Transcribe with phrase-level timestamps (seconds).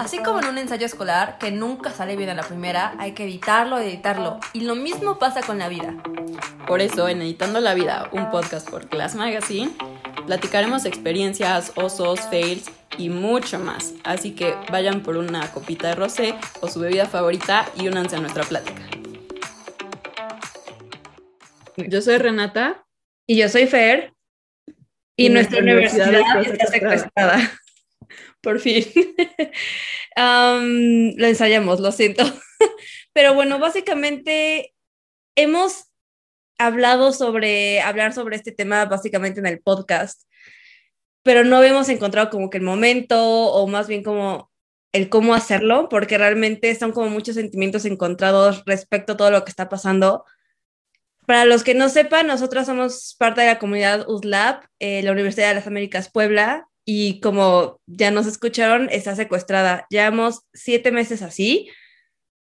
[0.00, 3.24] Así como en un ensayo escolar que nunca sale bien a la primera, hay que
[3.24, 4.40] editarlo y editarlo.
[4.54, 5.94] Y lo mismo pasa con la vida.
[6.66, 9.72] Por eso, en Editando la Vida, un podcast por Class Magazine,
[10.24, 13.92] platicaremos experiencias, osos, fails y mucho más.
[14.02, 18.20] Así que vayan por una copita de rosé o su bebida favorita y únanse a
[18.20, 18.80] nuestra plática.
[21.76, 22.86] Yo soy Renata.
[23.26, 24.14] Y yo soy Fer.
[25.14, 26.10] Y, nuestra, universidad,
[26.40, 27.52] está secuestrada.
[28.40, 28.84] Por fin.
[30.16, 32.24] lo ensayamos, lo siento.
[33.12, 34.74] Pero bueno, básicamente
[35.36, 35.90] hemos
[36.58, 40.22] hablado sobre, hablar sobre este tema básicamente en el podcast,
[41.22, 44.50] pero no habíamos encontrado como que el momento o más bien como
[44.92, 49.50] el cómo hacerlo, porque realmente son como muchos sentimientos encontrados respecto a todo lo que
[49.50, 50.24] está pasando.
[51.26, 55.48] Para los que no sepan, nosotros somos parte de la comunidad USLAB, eh, la Universidad
[55.48, 59.86] de las Américas Puebla, y como ya nos escucharon, está secuestrada.
[59.90, 61.68] Llevamos siete meses así.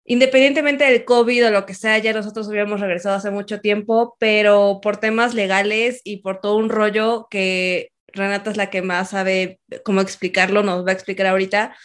[0.06, 4.80] Independientemente del COVID o lo que sea, ya nosotros hubiéramos regresado hace mucho tiempo, pero
[4.82, 9.60] por temas legales y por todo un rollo que Renata es la que más sabe
[9.84, 11.76] cómo explicarlo, nos va a explicar ahorita.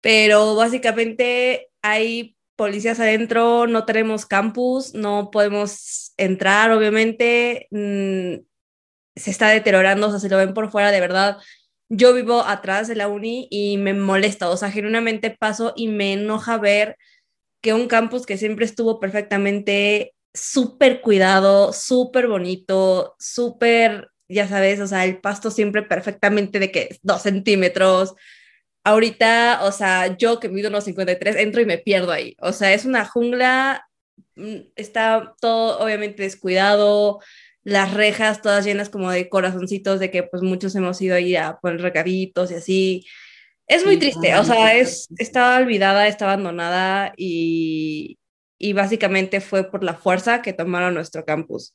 [0.00, 7.68] Pero básicamente hay policías adentro, no tenemos campus, no podemos entrar, obviamente.
[7.70, 8.44] Mm,
[9.16, 11.38] se está deteriorando, o sea, si lo ven por fuera, de verdad,
[11.96, 16.14] yo vivo atrás de la uni y me molesta, o sea, genuinamente paso y me
[16.14, 16.96] enoja ver
[17.60, 24.86] que un campus que siempre estuvo perfectamente súper cuidado, súper bonito, súper, ya sabes, o
[24.86, 28.14] sea, el pasto siempre perfectamente de que dos centímetros.
[28.84, 32.36] Ahorita, o sea, yo que mido unos 53, entro y me pierdo ahí.
[32.40, 33.88] O sea, es una jungla,
[34.36, 37.20] mm, está todo obviamente descuidado,
[37.64, 41.56] las rejas todas llenas como de corazoncitos de que pues muchos hemos ido ahí a
[41.56, 43.06] poner recaditos y así.
[43.66, 48.18] Es muy triste, o sea, es, estaba olvidada, está abandonada y,
[48.58, 51.72] y básicamente fue por la fuerza que tomaron nuestro campus.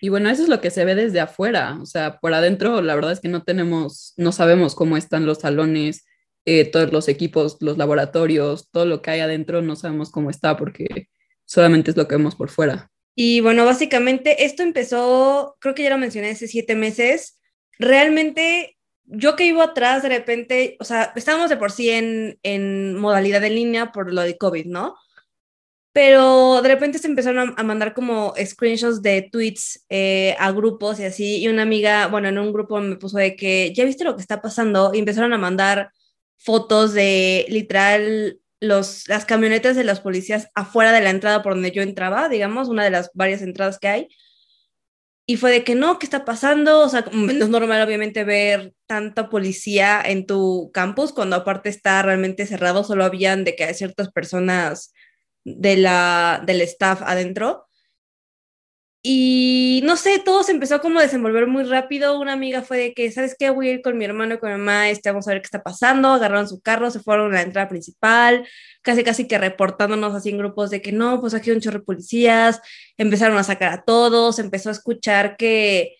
[0.00, 2.94] Y bueno, eso es lo que se ve desde afuera, o sea, por adentro la
[2.94, 6.06] verdad es que no tenemos, no sabemos cómo están los salones,
[6.46, 10.56] eh, todos los equipos, los laboratorios, todo lo que hay adentro no sabemos cómo está
[10.56, 11.08] porque
[11.44, 12.90] solamente es lo que vemos por fuera.
[13.18, 17.40] Y bueno, básicamente esto empezó, creo que ya lo mencioné, hace siete meses.
[17.78, 22.94] Realmente, yo que iba atrás, de repente, o sea, estábamos de por sí en, en
[22.98, 24.96] modalidad de línea por lo de COVID, ¿no?
[25.92, 31.04] Pero de repente se empezaron a, mandar como screenshots de tweets eh, a grupos y
[31.04, 31.38] así.
[31.38, 34.20] Y una amiga, bueno, en un grupo me puso de que, ¿ya viste lo que
[34.20, 34.90] está pasando?
[34.92, 35.90] Y empezaron a mandar
[36.36, 41.72] fotos de literal los, las camionetas de los policías afuera de la entrada por donde
[41.72, 44.08] yo entraba, digamos, una de las varias entradas que hay.
[45.28, 46.80] Y fue de que no, ¿qué está pasando?
[46.80, 52.00] O sea, no es normal obviamente ver tanta policía en tu campus cuando aparte está
[52.02, 54.92] realmente cerrado, solo habían de que hay ciertas personas
[55.44, 57.65] de la, del staff adentro.
[59.08, 62.18] Y no sé, todo se empezó como a desenvolver muy rápido.
[62.18, 63.50] Una amiga fue de que, ¿sabes qué?
[63.50, 65.46] Voy a ir con mi hermano y con mi mamá, este, vamos a ver qué
[65.46, 66.08] está pasando.
[66.08, 68.48] Agarraron su carro, se fueron a la entrada principal,
[68.82, 71.78] casi casi que reportándonos así en grupos de que no, pues aquí hay un chorro
[71.78, 72.60] de policías.
[72.96, 75.94] Empezaron a sacar a todos, empezó a escuchar que,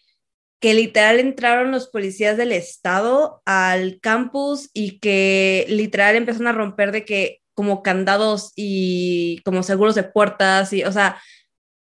[0.58, 6.90] que literal entraron los policías del estado al campus y que literal empezaron a romper
[6.90, 11.18] de que como candados y como seguros de puertas y, o sea,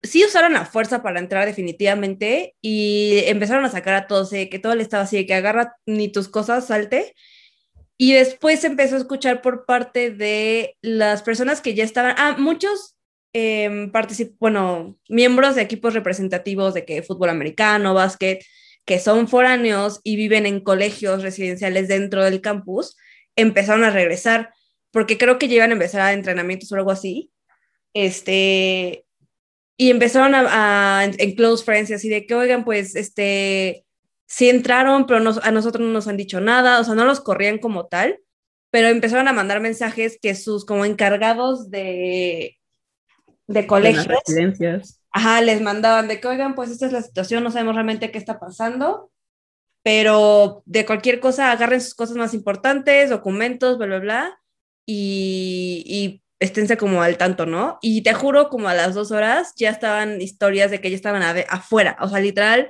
[0.04, 4.60] sí usaron la fuerza para entrar definitivamente y empezaron a sacar a todos, eh, que
[4.60, 7.16] todo le estaba así, de que agarra ni tus cosas, salte.
[7.98, 12.96] Y después empezó a escuchar por parte de las personas que ya estaban, ah, muchos
[13.34, 13.92] eh,
[14.40, 18.44] bueno, miembros de equipos representativos de que fútbol americano, básquet,
[18.86, 22.98] que son foráneos y viven en colegios residenciales dentro del campus,
[23.36, 24.54] empezaron a regresar,
[24.92, 27.32] porque creo que llevan a empezar a entrenamientos o algo así.
[27.94, 29.06] Este,
[29.82, 33.86] y empezaron a, en close friends y así de que, oigan, pues, este,
[34.28, 37.60] sí entraron, pero a nosotros no nos han dicho nada, o sea, no los corrían
[37.60, 38.20] como tal,
[38.72, 42.58] pero empezaron a mandar mensajes que sus como encargados de,
[43.48, 47.76] de colegios, ajá, les mandaban de que, oigan, pues esta es la situación, no sabemos
[47.76, 49.10] realmente qué está pasando,
[49.82, 54.42] pero de cualquier cosa agarren sus cosas más importantes, documentos, bla, bla, bla,
[54.86, 57.80] y, y esténse como al tanto, ¿no?
[57.82, 61.22] Y te juro, como a las dos horas ya estaban historias de que ya estaban
[61.50, 62.70] afuera, o sea, literal,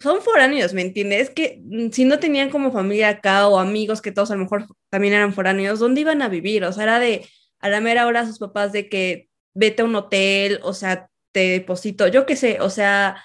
[0.00, 1.30] son foráneos, ¿me entiendes?
[1.30, 4.66] Que mm, si no tenían como familia acá o amigos que todos a lo mejor
[4.90, 6.64] también eran foráneos, ¿dónde iban a vivir?
[6.64, 7.26] O sea, era de
[7.60, 11.40] a la mera hora sus papás de que vete a un hotel, o sea, te
[11.40, 13.22] deposito, yo qué sé, o sea,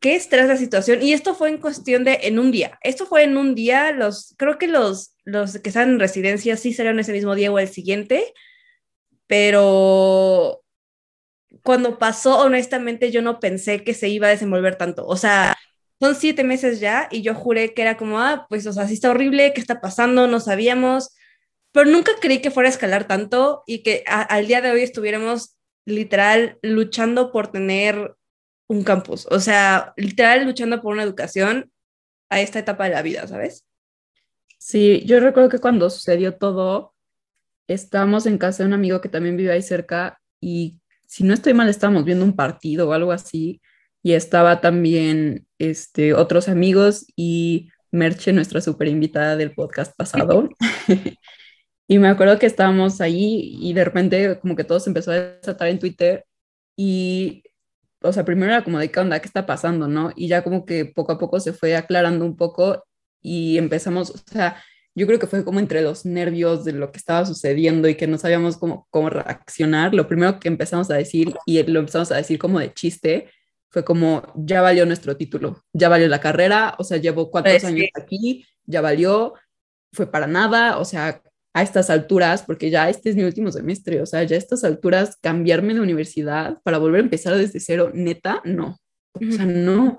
[0.00, 1.02] qué estrés la situación.
[1.02, 2.78] Y esto fue en cuestión de en un día.
[2.82, 3.92] Esto fue en un día.
[3.92, 7.58] Los, creo que los, los que están en residencia sí serán ese mismo día o
[7.58, 8.32] el siguiente.
[9.30, 10.64] Pero
[11.62, 15.06] cuando pasó, honestamente, yo no pensé que se iba a desenvolver tanto.
[15.06, 15.56] O sea,
[16.00, 18.94] son siete meses ya y yo juré que era como, ah, pues, o sea, sí
[18.94, 20.26] está horrible, ¿qué está pasando?
[20.26, 21.14] No sabíamos.
[21.70, 25.56] Pero nunca creí que fuera a escalar tanto y que al día de hoy estuviéramos
[25.86, 28.16] literal luchando por tener
[28.66, 29.28] un campus.
[29.30, 31.70] O sea, literal luchando por una educación
[32.30, 33.64] a esta etapa de la vida, ¿sabes?
[34.58, 36.94] Sí, yo recuerdo que cuando sucedió todo,
[37.74, 41.54] estábamos en casa de un amigo que también vive ahí cerca y si no estoy
[41.54, 43.60] mal, estábamos viendo un partido o algo así
[44.02, 50.48] y estaba también este, otros amigos y Merche, nuestra super invitada del podcast pasado.
[51.88, 55.20] y me acuerdo que estábamos ahí y de repente como que todo se empezó a
[55.20, 56.24] desatar en Twitter
[56.76, 57.44] y
[58.02, 60.12] o sea, primero era como de qué onda, qué está pasando, ¿no?
[60.16, 62.84] Y ya como que poco a poco se fue aclarando un poco
[63.20, 64.62] y empezamos, o sea,
[65.00, 68.06] yo creo que fue como entre los nervios de lo que estaba sucediendo y que
[68.06, 69.94] no sabíamos cómo, cómo reaccionar.
[69.94, 73.30] Lo primero que empezamos a decir, y lo empezamos a decir como de chiste,
[73.70, 77.64] fue como, ya valió nuestro título, ya valió la carrera, o sea, llevo cuatro pues
[77.64, 79.32] años aquí, ya valió,
[79.90, 81.22] fue para nada, o sea,
[81.54, 84.64] a estas alturas, porque ya este es mi último semestre, o sea, ya a estas
[84.64, 88.76] alturas, cambiarme de universidad para volver a empezar desde cero, neta, no.
[89.14, 89.98] O sea, no.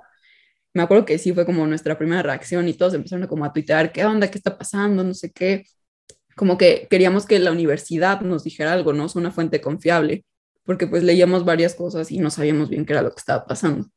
[0.73, 3.91] Me acuerdo que sí fue como nuestra primera reacción y todos empezaron como a tuitear,
[3.91, 4.29] ¿qué onda?
[4.29, 5.03] ¿Qué está pasando?
[5.03, 5.65] No sé qué.
[6.35, 9.05] Como que queríamos que la universidad nos dijera algo, ¿no?
[9.05, 10.25] Es una fuente confiable,
[10.63, 13.87] porque pues leíamos varias cosas y no sabíamos bien qué era lo que estaba pasando.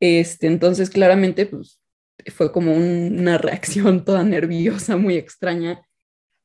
[0.00, 1.80] Este, entonces, claramente, pues
[2.34, 5.86] fue como una reacción toda nerviosa, muy extraña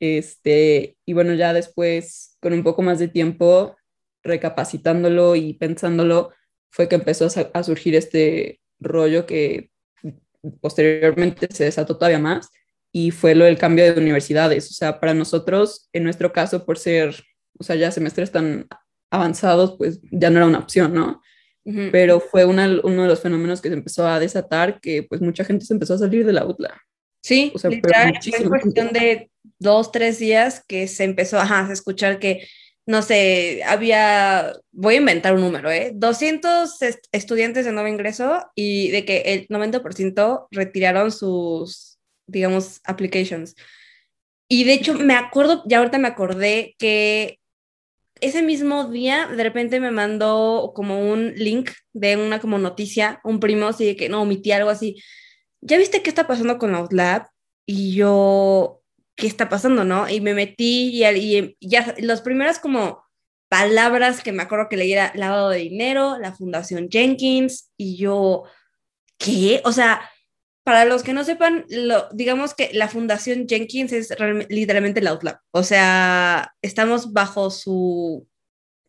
[0.02, 3.78] este, y bueno, ya después, con un poco más de tiempo,
[4.24, 6.32] recapacitándolo y pensándolo,
[6.72, 9.70] fue que empezó a, surgir este rollo que
[10.60, 12.50] posteriormente se desató todavía más
[12.92, 14.70] y fue lo del cambio de universidades.
[14.70, 17.16] O sea, para nosotros, en nuestro caso, por ser,
[17.58, 18.68] o sea, ya semestres tan
[19.10, 21.22] avanzados, pues ya no era una opción, ¿no?
[21.92, 25.64] Pero fue uno de los fenómenos que se empezó a desatar, que pues mucha gente
[25.64, 26.76] se empezó a salir de la UTLA.
[27.22, 29.30] Sí, o sea, literal, fue cuestión de
[29.60, 32.48] dos, tres días que se empezó a escuchar que,
[32.92, 35.92] no sé, había, voy a inventar un número, ¿eh?
[35.94, 36.70] 200
[37.12, 41.98] estudiantes de nuevo ingreso y de que el 90% retiraron sus,
[42.28, 43.56] digamos, applications.
[44.48, 47.40] Y de hecho, me acuerdo, ya ahorita me acordé que
[48.20, 53.40] ese mismo día, de repente me mandó como un link de una como noticia, un
[53.40, 55.02] primo, así de que no, omití algo así
[55.62, 57.28] ¿ya viste qué está pasando con Outlab?
[57.66, 58.81] Y yo,
[59.22, 60.10] ¿qué está pasando, no?
[60.10, 63.04] Y me metí y, y ya las primeras como
[63.50, 68.46] palabras que me acuerdo que leí era lavado de dinero, la Fundación Jenkins, y yo,
[69.20, 69.62] ¿qué?
[69.64, 70.02] O sea,
[70.64, 74.12] para los que no sepan, lo, digamos que la Fundación Jenkins es
[74.50, 75.38] literalmente la Outlab.
[75.52, 78.28] O sea, estamos bajo su,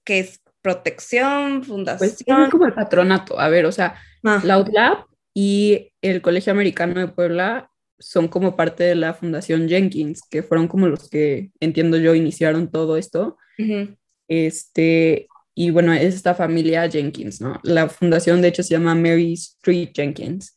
[0.03, 0.41] ¿qué es?
[0.63, 1.99] Protección, fundación.
[2.09, 3.39] Pues es como el patronato.
[3.39, 4.41] A ver, o sea, ah.
[4.45, 5.05] la Outlab
[5.35, 7.72] y el Colegio Americano de Puebla
[8.03, 12.71] son como parte de la Fundación Jenkins, que fueron como los que, entiendo yo, iniciaron
[12.71, 13.37] todo esto.
[14.29, 17.61] Este, y bueno, es esta familia Jenkins, ¿no?
[17.63, 20.57] La fundación, de hecho, se llama Mary Street Jenkins.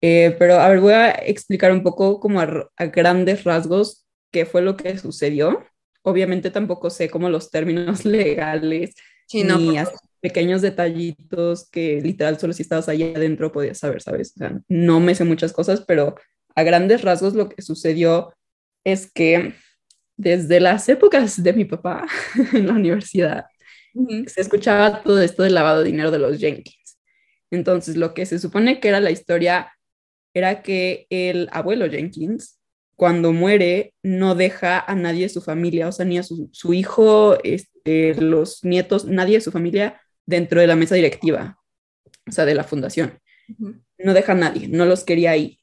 [0.00, 4.60] Eh, pero a ver, voy a explicar un poco como a, grandes rasgos qué fue
[4.60, 5.64] lo que sucedió.
[6.02, 8.94] Obviamente tampoco sé como los términos legales
[9.26, 9.78] sí, no, ni
[10.20, 14.32] pequeños detallitos que literal solo si estabas ahí adentro podías saber, ¿sabes?
[14.36, 16.16] O sea, no me sé muchas cosas, pero
[16.54, 18.34] a grandes rasgos lo que sucedió
[18.84, 19.54] es que
[20.16, 22.06] desde las épocas de mi papá
[22.52, 23.46] en la universidad
[24.26, 26.98] se escuchaba todo esto del lavado de dinero de los Jenkins.
[27.50, 29.72] Entonces, lo que se supone que era la historia
[30.34, 32.58] era que el abuelo Jenkins,
[32.96, 36.74] cuando muere, no deja a nadie de su familia, o sea, ni a su, su
[36.74, 41.58] hijo, este, los nietos, nadie de su familia dentro de la mesa directiva,
[42.26, 43.20] o sea, de la fundación.
[43.98, 45.60] No deja a nadie, no los quería ahí.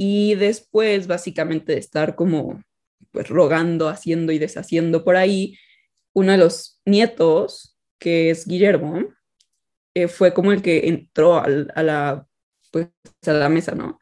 [0.00, 2.62] Y después, básicamente, de estar como,
[3.10, 5.58] pues, rogando, haciendo y deshaciendo por ahí,
[6.12, 9.04] uno de los nietos, que es Guillermo,
[9.94, 11.48] eh, fue como el que entró a
[11.82, 12.26] la,
[12.70, 12.88] pues,
[13.26, 13.98] a la mesa, ¿no?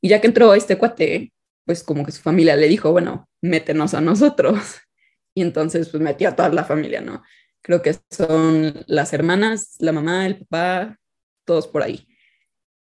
[0.00, 1.32] Y ya que entró este cuate,
[1.64, 4.58] pues como que su familia le dijo, bueno, métenos a nosotros.
[5.34, 7.22] Y entonces, pues metió a toda la familia, ¿no?
[7.62, 10.98] creo que son las hermanas, la mamá, el papá,
[11.44, 12.08] todos por ahí.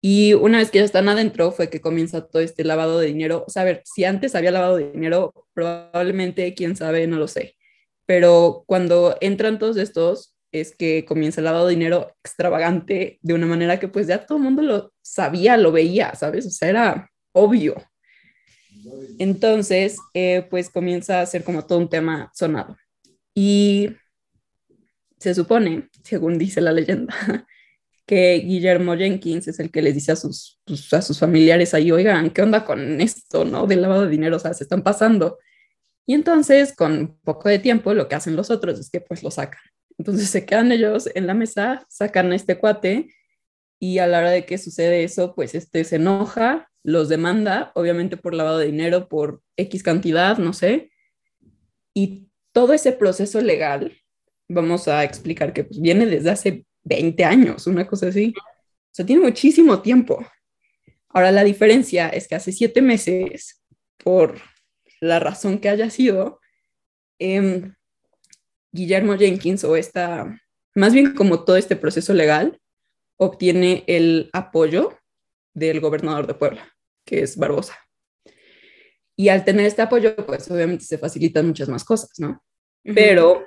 [0.08, 3.44] Y una vez que ya están adentro fue que comienza todo este lavado de dinero.
[3.48, 3.52] O
[3.86, 7.56] si antes había lavado de dinero, probablemente, quién sabe, no lo sé.
[8.06, 13.48] Pero cuando entran todos estos, es que comienza el lavado de dinero extravagante de una
[13.48, 16.46] manera que pues ya todo el mundo lo sabía, lo veía, ¿sabes?
[16.46, 17.74] O sea, era obvio.
[19.18, 22.78] Entonces, eh, pues comienza a ser como todo un tema sonado.
[23.34, 23.90] Y
[25.18, 27.16] se supone, según dice la leyenda,
[28.06, 31.92] que Guillermo Jenkins es el que les dice a sus, pues, a sus familiares ahí,
[31.92, 33.66] oigan, ¿qué onda con esto, no?
[33.68, 35.40] Del lavado de dinero, o sea, se están pasando.
[36.06, 39.32] Y entonces, con poco de tiempo, lo que hacen los otros es que pues lo
[39.32, 39.62] sacan.
[39.98, 43.10] Entonces se quedan ellos en la mesa, sacan a este cuate
[43.80, 48.18] y a la hora de que sucede eso, pues este se enoja, los demanda, obviamente
[48.18, 50.92] por lavado de dinero, por X cantidad, no sé.
[51.94, 53.98] Y todo ese proceso legal,
[54.48, 58.34] vamos a explicar que pues, viene desde hace 20 años, una cosa así.
[58.38, 60.26] O sea, tiene muchísimo tiempo.
[61.10, 63.62] Ahora la diferencia es que hace siete meses,
[63.98, 64.40] por
[65.02, 66.40] la razón que haya sido,
[67.20, 67.72] eh,
[68.72, 70.40] Guillermo Jenkins o esta,
[70.76, 72.60] más bien como todo este proceso legal,
[73.18, 74.98] obtiene el apoyo
[75.54, 76.76] del gobernador de Puebla,
[77.06, 77.78] que es Barbosa.
[79.16, 82.44] Y al tener este apoyo, pues obviamente se facilitan muchas más cosas, ¿no?
[82.84, 83.46] Pero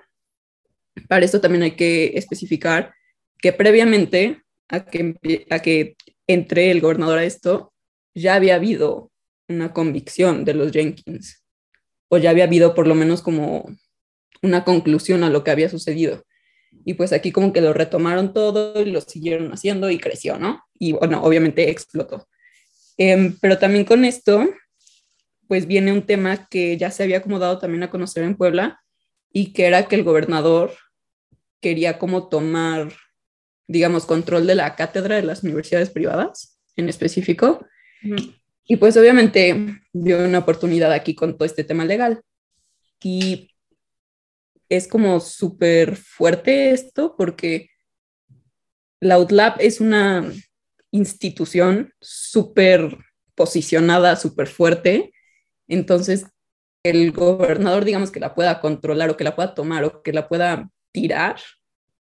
[1.07, 2.95] para esto también hay que especificar
[3.41, 7.73] que previamente a que, a que entre el gobernador a esto,
[8.15, 9.11] ya había habido
[9.49, 11.43] una convicción de los Jenkins,
[12.09, 13.67] o ya había habido por lo menos como
[14.43, 16.25] una conclusión a lo que había sucedido.
[16.85, 20.63] Y pues aquí como que lo retomaron todo y lo siguieron haciendo y creció, ¿no?
[20.79, 22.29] Y bueno, obviamente explotó.
[22.99, 24.49] Em, pero también con esto,
[25.47, 28.81] pues viene un tema que ya se había acomodado también a conocer en Puebla
[29.33, 30.73] y que era que el gobernador
[31.61, 32.93] quería como tomar
[33.69, 37.65] digamos, control de la cátedra de las universidades privadas en específico.
[38.65, 42.23] Y pues obviamente dio una oportunidad aquí con todo este tema legal.
[43.03, 43.51] Y
[44.69, 47.71] es como súper fuerte esto porque
[49.01, 50.33] la UTLAB es una
[50.91, 52.97] institución súper
[53.35, 55.13] posicionada, súper fuerte.
[55.69, 56.27] Entonces,
[56.83, 60.29] el gobernador, digamos, que la pueda controlar o que la pueda tomar o que la
[60.29, 61.39] pueda tirar,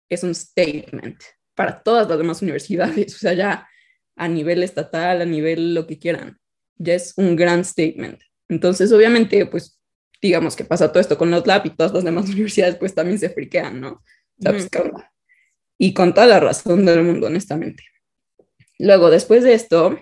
[0.08, 1.22] es un statement
[1.56, 3.68] para todas las demás universidades, o sea, ya
[4.14, 6.38] a nivel estatal, a nivel lo que quieran,
[6.76, 8.20] ya es un gran statement.
[8.48, 9.80] Entonces, obviamente, pues,
[10.22, 13.18] digamos que pasa todo esto con los lab y todas las demás universidades, pues también
[13.18, 14.02] se friquean, ¿no?
[14.40, 14.68] ¿Sabes
[15.78, 17.84] Y con toda la razón del mundo, honestamente.
[18.78, 19.98] Luego, después de esto,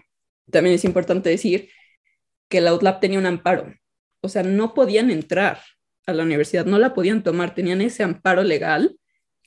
[0.50, 1.70] también es importante decir
[2.48, 3.72] que la UTLAB tenía un amparo,
[4.20, 5.60] o sea, no podían entrar
[6.06, 8.98] a la universidad, no la podían tomar, tenían ese amparo legal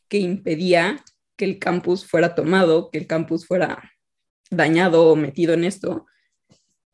[0.08, 1.04] que impedía
[1.38, 3.91] que el campus fuera tomado, que el campus fuera
[4.50, 6.06] dañado o metido en esto,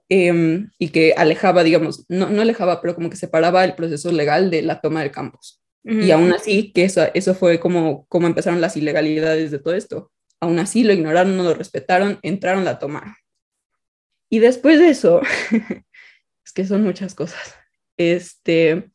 [0.09, 4.51] em, y que alejaba, digamos, no, no alejaba, pero como que separaba el proceso legal
[4.51, 5.59] de la toma del campus.
[5.85, 10.13] Y aún así, que eso, eso fue como, como empezaron las ilegalidades de todo esto.
[10.39, 13.17] Aún así lo ignoraron, no lo respetaron, entraron a tomar.
[14.29, 15.21] Y después de eso,
[16.45, 17.55] es que son muchas cosas,
[17.97, 18.91] este,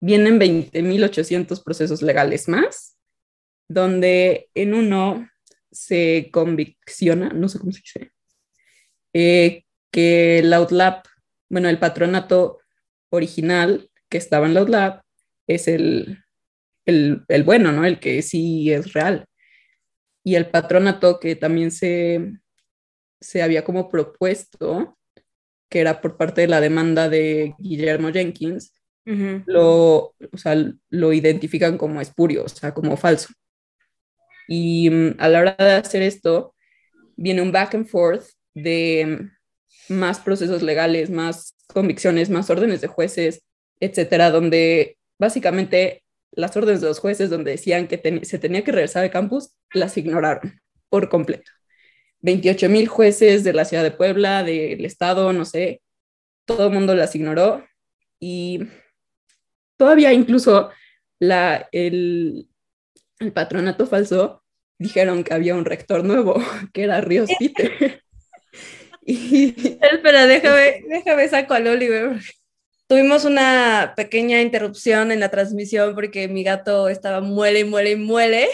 [0.00, 2.85] vienen 20.800 procesos legales más
[3.68, 5.28] donde en uno
[5.70, 8.12] se convicciona, no sé cómo se dice,
[9.12, 11.02] eh, que el Outlab,
[11.48, 12.60] bueno, el patronato
[13.10, 15.02] original que estaba en el Outlab
[15.46, 16.24] es el,
[16.84, 17.84] el, el, bueno, ¿no?
[17.84, 19.26] El que sí es real.
[20.24, 22.32] Y el patronato que también se,
[23.20, 24.98] se había como propuesto,
[25.68, 28.72] que era por parte de la demanda de Guillermo Jenkins,
[29.04, 30.56] lo, o sea,
[30.90, 33.28] lo identifican como espurio, o sea, como falso.
[34.48, 36.54] Y mm, a la hora de hacer esto,
[37.16, 38.24] viene un back and forth
[38.54, 39.30] de
[39.88, 43.42] mm, más procesos legales, más convicciones, más órdenes de jueces,
[43.80, 49.04] etcétera, donde básicamente las órdenes de los jueces donde decían que se tenía que regresar
[49.04, 51.50] al campus, las ignoraron por completo.
[52.20, 55.82] 28 mil jueces de la ciudad de Puebla, del estado, no sé,
[56.44, 57.64] todo el mundo las ignoró
[58.18, 58.68] y
[59.76, 60.70] todavía incluso
[61.18, 62.48] la, el,
[63.18, 64.42] el patronato falso,
[64.78, 66.36] dijeron que había un rector nuevo,
[66.72, 68.02] que era Ríos Peter.
[69.06, 69.78] y...
[69.80, 72.20] Espera, déjame, déjame saco al Oliver.
[72.88, 77.96] Tuvimos una pequeña interrupción en la transmisión porque mi gato estaba muele y muele y
[77.96, 78.48] muele.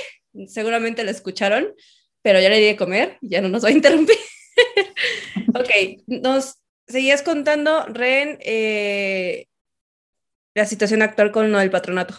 [0.46, 1.74] Seguramente lo escucharon,
[2.22, 4.16] pero ya le di de comer, ya no nos va a interrumpir.
[5.54, 9.48] ok, nos seguías contando, Ren, eh,
[10.54, 12.14] la situación actual con el patronato.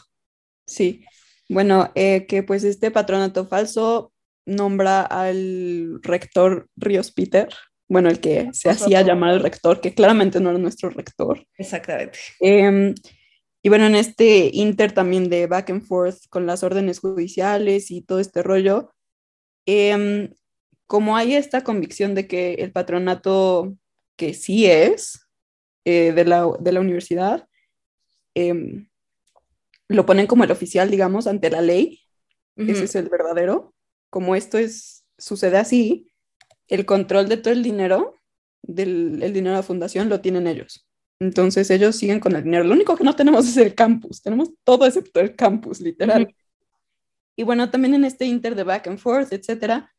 [0.67, 1.03] Sí,
[1.53, 4.11] bueno, eh, que pues este patronato falso
[4.45, 7.47] nombra al rector Ríos Peter,
[7.87, 11.45] bueno, el que se hacía llamar el rector, que claramente no era nuestro rector.
[11.57, 12.19] Exactamente.
[12.39, 12.93] Em,
[13.65, 18.01] Y bueno, en este inter también de back and forth con las órdenes judiciales y
[18.01, 18.91] todo este rollo,
[19.65, 20.33] em,
[20.85, 23.77] como hay esta convicción de que el patronato
[24.17, 25.27] que sí es
[25.85, 27.47] eh, de, la, de, la, universidad,
[28.35, 28.89] em,
[29.87, 32.01] lo ponen como el oficial, digamos, ante la ley,
[32.55, 33.73] ese es el verdadero,
[34.09, 36.11] como esto es, sucede así,
[36.67, 38.19] el control de todo el dinero,
[38.61, 40.87] del el dinero de la fundación, lo tienen ellos.
[41.19, 42.63] Entonces ellos siguen con el dinero.
[42.63, 44.21] Lo único que no tenemos es el campus.
[44.21, 46.33] Tenemos todo excepto el campus, literal.
[47.35, 49.93] Y bueno, también en este inter de back and forth, etcétera,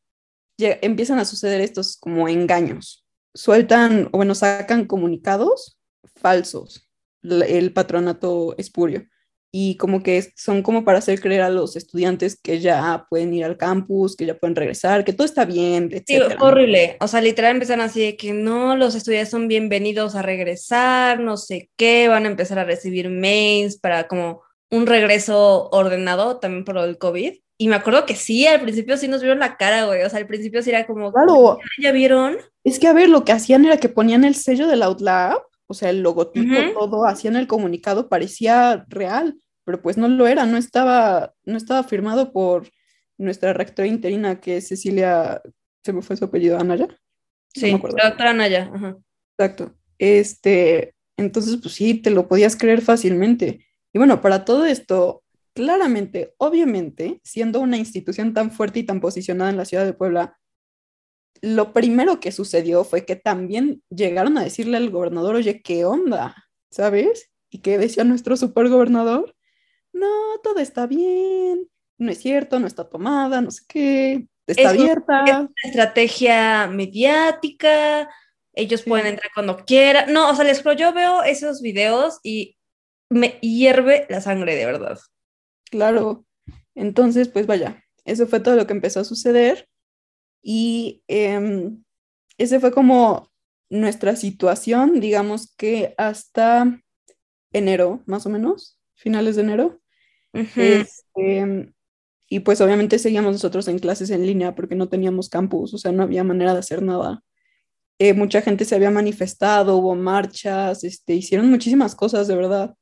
[0.57, 3.05] empiezan a suceder estos como engaños.
[3.35, 5.77] Sueltan, o bueno, sacan comunicados
[6.15, 6.89] falsos,
[7.23, 9.09] el patronato espurio
[9.57, 13.45] y como que son como para hacer creer a los estudiantes que ya pueden ir
[13.45, 16.03] al campus, que ya pueden regresar, que todo está bien, etc.
[16.09, 16.97] Sí, horrible.
[16.99, 21.37] O sea, literal empiezan así de que no, los estudiantes son bienvenidos a regresar, no
[21.37, 24.43] sé qué, van a empezar a recibir mails para como
[24.73, 27.35] un regreso ordenado también por el COVID.
[27.57, 30.03] Y me acuerdo que sí, al principio sí nos vieron la cara, güey.
[30.03, 31.59] O sea, al principio sí era como, claro.
[31.81, 32.39] ¿ya vieron?
[32.65, 35.75] Es que, a ver, lo que hacían era que ponían el sello del Outlab, o
[35.75, 40.57] sea, el logotipo, todo, hacían el comunicado, parecía real pero pues no lo era, no
[40.57, 42.71] estaba, no estaba firmado por
[43.19, 45.43] nuestra rectora interina, que es Cecilia,
[45.83, 46.89] se me fue su apellido, Anaya.
[47.55, 48.71] Sí, la doctora Anaya.
[49.39, 49.75] Exacto.
[49.99, 53.67] Este, entonces, pues sí, te lo podías creer fácilmente.
[53.93, 55.23] Y bueno, para todo esto,
[55.55, 60.39] claramente, obviamente, siendo una institución tan fuerte y tan posicionada en la ciudad de Puebla,
[61.41, 66.35] lo primero que sucedió fue que también llegaron a decirle al gobernador, oye, ¿qué onda?
[66.71, 67.31] ¿Sabes?
[67.51, 69.34] ¿Y qué decía nuestro supergobernador?
[69.95, 75.25] No, todo está bien, no es cierto, no está tomada, no sé qué, está abierta.
[75.25, 78.11] Es una estrategia mediática,
[78.53, 80.13] ellos pueden entrar cuando quieran.
[80.13, 82.57] No, o sea, les yo veo esos videos y
[83.11, 84.99] me hierve la sangre, de verdad.
[85.71, 86.25] Claro.
[86.75, 89.69] Entonces, pues vaya, eso fue todo lo que empezó a suceder.
[90.43, 91.83] Y em,
[92.37, 93.31] ese fue como
[93.71, 96.81] nuestra situación, digamos que hasta
[97.53, 99.81] enero, más o menos, finales de enero.
[100.35, 101.73] Este,
[102.29, 105.93] y pues obviamente seguíamos nosotros en clases en línea porque no teníamos campus, o sea,
[105.93, 107.23] no había manera de hacer nada.
[107.99, 112.75] Eh, mucha gente se había manifestado, hubo marchas, este, hicieron muchísimas cosas, de verdad.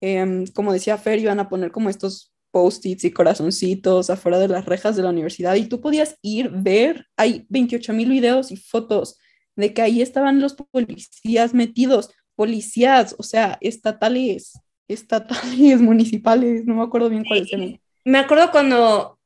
[0.00, 4.64] Em, como decía Fer, iban a poner como estos post-its y corazoncitos afuera de las
[4.66, 9.18] rejas de la universidad y tú podías ir, ver, hay 28 mil videos y fotos
[9.56, 14.52] de que ahí estaban los policías metidos, policías, o sea, estatales,
[14.88, 17.80] estatales, municipales, no me acuerdo bien cuáles eran.
[18.04, 19.18] Me acuerdo cuando,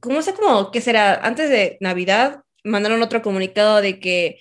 [0.00, 1.14] ¿cómo sé cómo, qué será?
[1.14, 4.40] Antes de Navidad mandaron otro comunicado de que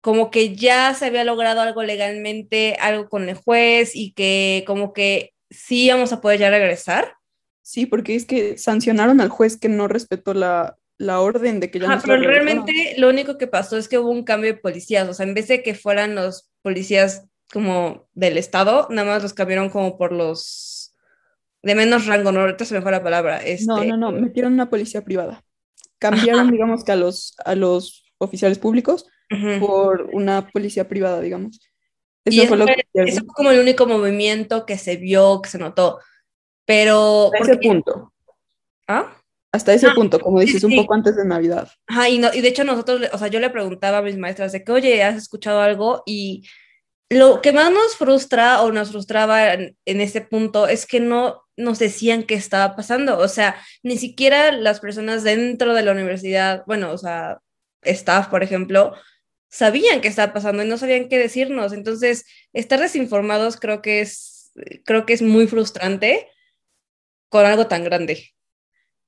[0.00, 4.92] como que ya se había logrado algo legalmente, algo con el juez y que como
[4.92, 7.14] que sí íbamos a poder ya regresar.
[7.62, 11.78] Sí, porque es que sancionaron al juez que no respetó la, la orden de que
[11.78, 15.08] ya no Pero realmente lo único que pasó es que hubo un cambio de policías,
[15.08, 19.34] o sea, en vez de que fueran los policías como del Estado, nada más los
[19.34, 20.94] cambiaron como por los
[21.62, 23.38] de menos rango, no, ahorita se me fue la palabra.
[23.38, 23.66] Este...
[23.66, 25.44] No, no, no, metieron una policía privada.
[25.98, 29.06] Cambiaron, digamos que a los, a los oficiales públicos
[29.60, 31.60] por una policía privada, digamos.
[32.24, 35.58] Eso, fue, lo que eso fue como el único movimiento que se vio, que se
[35.58, 35.98] notó.
[36.64, 37.30] Pero...
[37.34, 38.12] Hasta ese punto.
[38.86, 39.14] ¿Ah?
[39.50, 41.70] Hasta ese ah, punto, como dices, un poco antes de Navidad.
[41.86, 44.52] Ajá, y, no, y de hecho nosotros, o sea, yo le preguntaba a mis maestras
[44.52, 46.02] de que, oye, ¿has escuchado algo?
[46.06, 46.44] Y
[47.10, 51.78] lo que más nos frustra o nos frustraba en, ese punto es que no nos
[51.78, 53.18] decían qué estaba pasando.
[53.18, 57.40] O sea, ni siquiera las personas dentro de la universidad, bueno, o sea,
[57.82, 58.94] staff, por ejemplo,
[59.48, 61.72] sabían qué estaba pasando y no sabían qué decirnos.
[61.72, 64.52] Entonces, estar desinformados creo que es,
[64.84, 66.28] creo que es muy frustrante
[67.30, 68.34] con algo tan grande.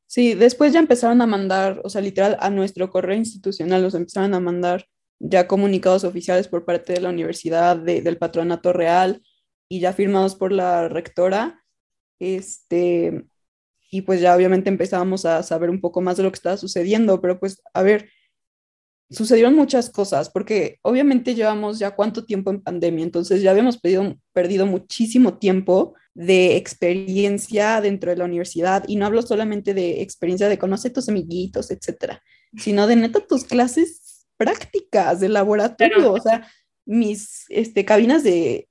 [0.07, 4.35] Sí, después ya empezaron a mandar, o sea, literal, a nuestro correo institucional los empezaron
[4.35, 4.89] a mandar
[5.21, 9.23] ya comunicados oficiales por parte de la universidad, del patronato real
[9.69, 11.63] y ya firmados por la rectora.
[12.19, 13.25] Este,
[13.91, 17.21] y pues ya obviamente empezábamos a saber un poco más de lo que estaba sucediendo,
[17.21, 18.09] pero pues a ver,
[19.11, 24.17] sucedieron muchas cosas, porque obviamente llevamos ya cuánto tiempo en pandemia, entonces ya habíamos perdido,
[24.33, 30.49] perdido muchísimo tiempo de experiencia dentro de la universidad, y no hablo solamente de experiencia
[30.49, 32.23] de conocer tus amiguitos, etcétera,
[32.57, 34.00] sino de neta tus clases
[34.41, 36.49] prácticas de laboratorio, o sea,
[36.87, 38.67] mis este, cabinas de,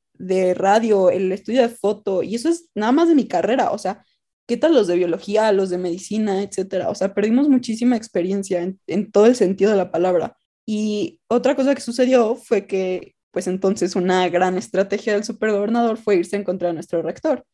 [0.55, 4.03] radio, el estudio de foto, y eso es nada más de mi carrera, o sea,
[4.47, 6.89] ¿qué tal los de biología, los de medicina, etcétera?
[6.89, 10.35] O sea, perdimos muchísima experiencia en, todo el sentido de la palabra.
[10.65, 16.15] Y otra cosa que sucedió fue que pues entonces una gran estrategia del supergobernador fue
[16.15, 17.45] irse en contra de nuestro rector.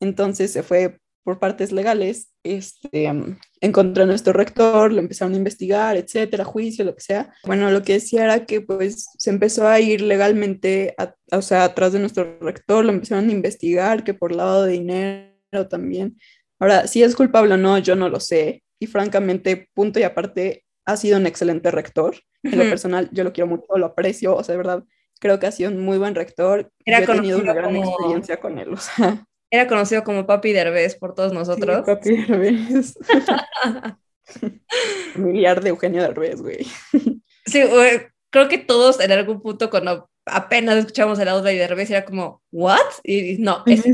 [0.00, 5.38] Entonces se fue por partes legales este, en contra de nuestro rector, lo empezaron a
[5.38, 7.32] investigar, etcétera, juicio, lo que sea.
[7.44, 10.94] Bueno, lo que decía era que pues se empezó a ir legalmente,
[11.30, 15.68] o sea, atrás de nuestro rector, lo empezaron a investigar, que por lavado de dinero
[15.68, 16.16] también.
[16.58, 18.62] Ahora, si es culpable o no, yo no lo sé.
[18.78, 22.16] Y francamente, punto y aparte, ha sido un excelente rector.
[22.42, 24.84] En lo personal, yo lo quiero mucho, lo aprecio, o sea, de verdad,
[25.20, 26.72] creo que ha sido un muy buen rector.
[26.84, 29.26] Era yo he tenido una gran experiencia con él, o sea.
[29.50, 31.78] Era conocido como Papi Derbez por todos nosotros.
[31.78, 32.98] Sí, Papi Derbez.
[35.14, 36.66] Familiar de Eugenio Derbez, güey.
[37.46, 41.90] Sí, güey, creo que todos en algún punto cuando apenas escuchamos el audio de Derbez
[41.90, 42.78] era como, ¿what?
[43.02, 43.90] Y no, ese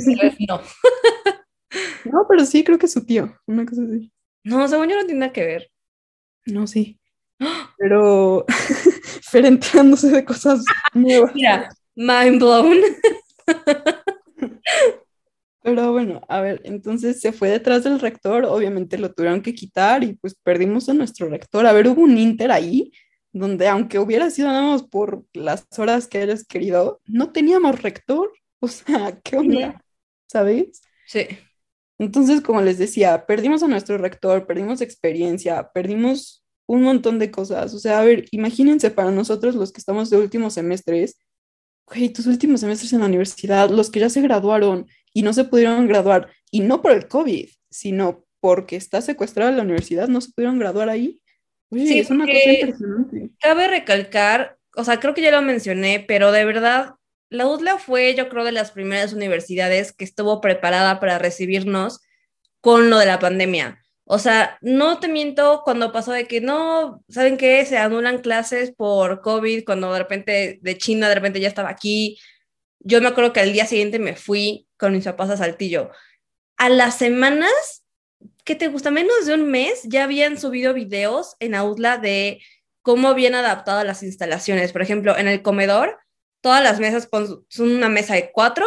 [0.46, 0.60] no.
[2.04, 4.12] no, pero sí, creo que es su tío, una cosa así.
[4.44, 5.70] No, según yo no tiene nada que ver.
[6.44, 7.00] No, sí.
[7.78, 8.44] Pero
[9.22, 10.64] ferenteándose de cosas
[10.94, 11.34] nuevas.
[11.34, 12.78] Mira, mind blown.
[15.66, 20.04] Pero bueno, a ver, entonces se fue detrás del rector, obviamente lo tuvieron que quitar
[20.04, 21.66] y pues perdimos a nuestro rector.
[21.66, 22.92] A ver, hubo un inter ahí
[23.32, 28.32] donde aunque hubiera sido nada más por las horas que hayas querido, no teníamos rector.
[28.60, 29.84] O sea, ¿qué onda?
[30.26, 30.80] ¿Sabes?
[31.06, 31.26] Sí.
[31.98, 37.74] Entonces, como les decía, perdimos a nuestro rector, perdimos experiencia, perdimos un montón de cosas.
[37.74, 41.18] O sea, a ver, imagínense para nosotros los que estamos de últimos semestres,
[41.86, 45.44] güey, tus últimos semestres en la universidad, los que ya se graduaron y no se
[45.44, 50.30] pudieron graduar, y no por el COVID, sino porque está secuestrada la universidad, no se
[50.30, 51.22] pudieron graduar ahí.
[51.72, 53.30] sí, es una cosa impresionante.
[53.40, 56.96] Cabe recalcar, o sea, creo que ya lo mencioné, pero de verdad,
[57.30, 62.02] la UDLA fue, yo creo, de las primeras universidades que estuvo preparada para recibirnos
[62.60, 63.82] con lo de la pandemia.
[64.04, 67.64] O sea, no te miento cuando pasó de que no, ¿saben qué?
[67.64, 72.18] Se anulan clases por COVID, cuando de repente de China, de repente ya estaba aquí.
[72.80, 75.90] Yo me acuerdo que al día siguiente me fui con mis papás a Saltillo.
[76.56, 77.84] A las semanas,
[78.44, 78.90] ¿qué te gusta?
[78.90, 82.40] Menos de un mes, ya habían subido videos en Outla de
[82.82, 84.72] cómo habían adaptado las instalaciones.
[84.72, 85.98] Por ejemplo, en el comedor,
[86.40, 87.08] todas las mesas
[87.48, 88.66] son una mesa de cuatro,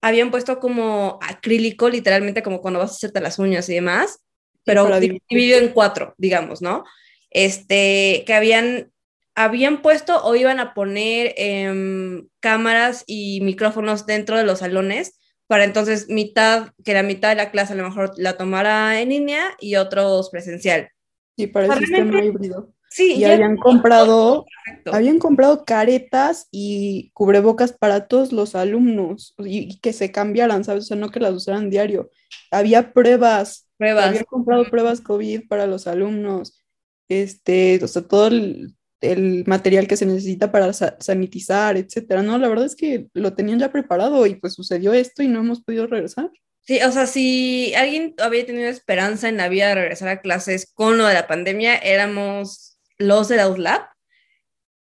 [0.00, 4.20] habían puesto como acrílico, literalmente como cuando vas a hacerte las uñas y demás,
[4.64, 6.84] pero dividido en cuatro, digamos, ¿no?
[7.30, 8.92] Este, que habían,
[9.34, 15.18] habían puesto o iban a poner em, cámaras y micrófonos dentro de los salones
[15.50, 19.08] para entonces mitad, que la mitad de la clase a lo mejor la tomara en
[19.08, 20.90] línea y otros presencial.
[21.36, 22.72] Sí, para el sistema híbrido.
[22.88, 24.46] Sí, y habían comprado,
[24.92, 30.84] habían comprado caretas y cubrebocas para todos los alumnos y, y, que se cambiaran, ¿sabes?
[30.84, 32.10] O sea, no que las usaran diario.
[32.52, 34.08] Había pruebas Pruebas.
[34.08, 36.62] Había comprado pruebas COVID para los alumnos,
[37.08, 38.76] este, o sea, todo el,
[39.46, 42.38] material que se necesita para sanitizar, etcétera, ¿no?
[42.38, 45.62] La verdad es que lo tenían ya preparado y pues sucedió esto y no hemos
[45.62, 46.30] podido regresar.
[46.62, 50.70] Sí, o sea, si alguien había tenido esperanza en la vida de regresar a clases
[50.72, 53.82] con lo de la pandemia, éramos los de Outlab.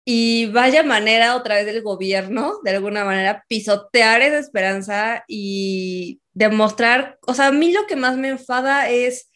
[0.09, 7.19] Y vaya manera otra vez del gobierno, de alguna manera, pisotear esa esperanza y demostrar,
[7.27, 9.31] o sea, a mí lo que más me enfada es,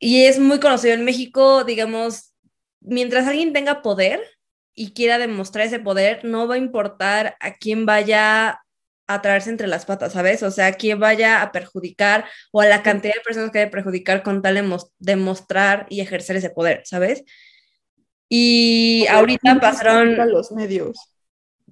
[0.00, 2.25] y es muy conocido en México, digamos,
[2.86, 4.20] mientras alguien tenga poder
[4.74, 8.60] y quiera demostrar ese poder, no va a importar a quién vaya
[9.06, 10.42] a traerse entre las patas, ¿sabes?
[10.42, 13.68] O sea, a quién vaya a perjudicar o a la cantidad de personas que vaya
[13.68, 17.24] a perjudicar con tal de demostrar y ejercer ese poder, ¿sabes?
[18.28, 20.16] Y ahorita pasaron...
[20.30, 20.98] Los medios.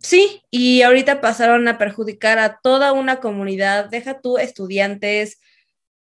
[0.00, 5.40] Sí, y ahorita pasaron a perjudicar a toda una comunidad, deja tú estudiantes,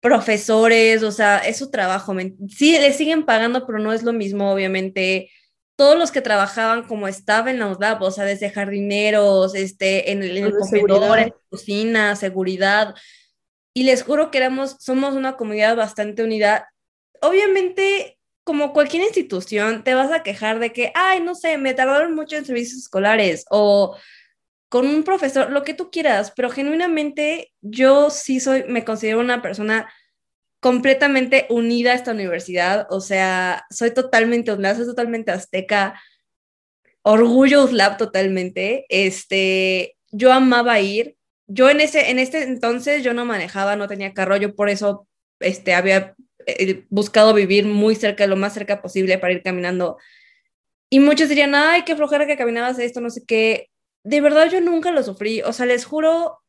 [0.01, 2.13] profesores, o sea, es su trabajo.
[2.49, 5.31] Sí, le siguen pagando, pero no es lo mismo, obviamente.
[5.77, 10.23] Todos los que trabajaban como estaba en la UDAP, o sea, desde jardineros, este, en
[10.23, 12.95] el, en el comedor, en la cocina, seguridad.
[13.73, 16.71] Y les juro que éramos, somos una comunidad bastante unida.
[17.21, 22.15] Obviamente, como cualquier institución, te vas a quejar de que, ay, no sé, me tardaron
[22.15, 23.95] mucho en servicios escolares o
[24.71, 29.41] con un profesor, lo que tú quieras, pero genuinamente yo sí soy, me considero una
[29.41, 29.91] persona
[30.61, 36.01] completamente unida a esta universidad, o sea, soy totalmente unida, soy totalmente azteca,
[37.01, 43.25] orgullo USLAB totalmente, este, yo amaba ir, yo en ese, en este entonces yo no
[43.25, 45.05] manejaba, no tenía carro, yo por eso,
[45.41, 49.97] este, había eh, buscado vivir muy cerca, lo más cerca posible para ir caminando.
[50.89, 53.70] Y muchos dirían, ay, qué flojera que caminabas esto, no sé qué.
[54.03, 55.41] De verdad yo nunca lo sufrí.
[55.41, 56.41] O sea, les juro,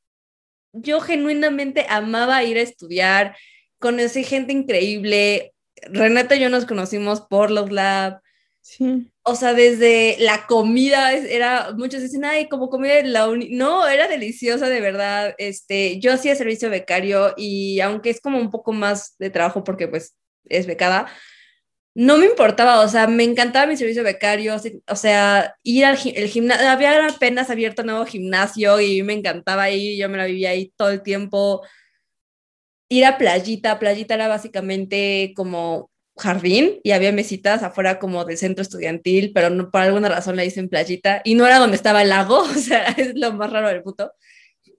[0.73, 3.37] yo genuinamente amaba ir a estudiar,
[3.79, 5.55] conocí gente increíble.
[5.83, 8.21] Renata y yo nos conocimos por los lab.
[8.61, 9.11] Sí.
[9.25, 13.49] O sea, desde la comida, era, muchos dicen, ay, como comida de la uni.
[13.51, 15.35] No, era deliciosa de verdad.
[15.38, 19.88] Este, yo hacía servicio becario y aunque es como un poco más de trabajo porque
[19.88, 20.17] pues
[20.49, 21.07] es becada,
[21.94, 24.57] no me importaba, o sea, me encantaba mi servicio becario,
[24.88, 29.98] o sea, ir al gimnasio, había apenas abierto un nuevo gimnasio y me encantaba ir,
[29.98, 31.62] yo me la vivía ahí todo el tiempo.
[32.88, 38.62] Ir a playita, playita era básicamente como jardín y había mesitas afuera como del centro
[38.62, 42.11] estudiantil, pero no, por alguna razón le dicen playita y no era donde estaba el
[42.11, 44.12] lago, o sea, es lo más raro del puto.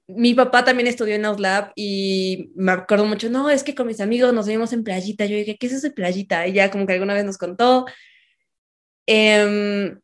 [0.07, 4.01] Mi papá también estudió en Outlab y me acuerdo mucho, no, es que con mis
[4.01, 5.25] amigos nos vimos en playita.
[5.25, 6.47] Yo dije, ¿qué es eso de playita?
[6.47, 7.85] Y ya como que alguna vez nos contó.
[9.05, 9.99] Em,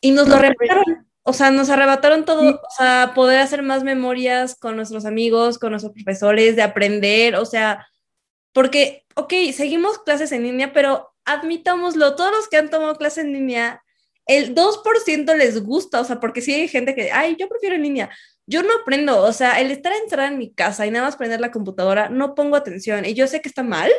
[0.00, 4.56] y nos lo arrebataron, o sea, nos arrebataron todo, o sea, poder hacer más memorias
[4.56, 7.86] con nuestros amigos, con nuestros profesores, de aprender, o sea,
[8.52, 13.32] porque, ok, seguimos clases en línea, pero admitámoslo, todos los que han tomado clases en
[13.32, 13.82] línea,
[14.26, 17.82] el 2% les gusta, o sea, porque sí hay gente que, ay, yo prefiero en
[17.82, 18.10] línea.
[18.46, 21.40] Yo no aprendo, o sea, el estar encerrada en mi casa y nada más prender
[21.40, 23.04] la computadora, no pongo atención.
[23.04, 23.90] Y yo sé que está mal,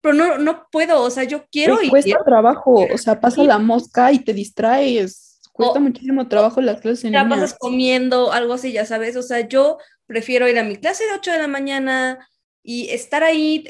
[0.00, 3.58] pero no, no puedo, o sea, yo quiero y cuesta trabajo, o sea, pasa la
[3.58, 5.40] mosca y te distraes.
[5.52, 7.28] Cuesta muchísimo trabajo las clases en línea.
[7.28, 11.14] pasas comiendo, algo así, ya sabes, o sea, yo prefiero ir a mi clase de
[11.14, 12.28] 8 de la mañana,
[12.68, 13.64] y estar ahí,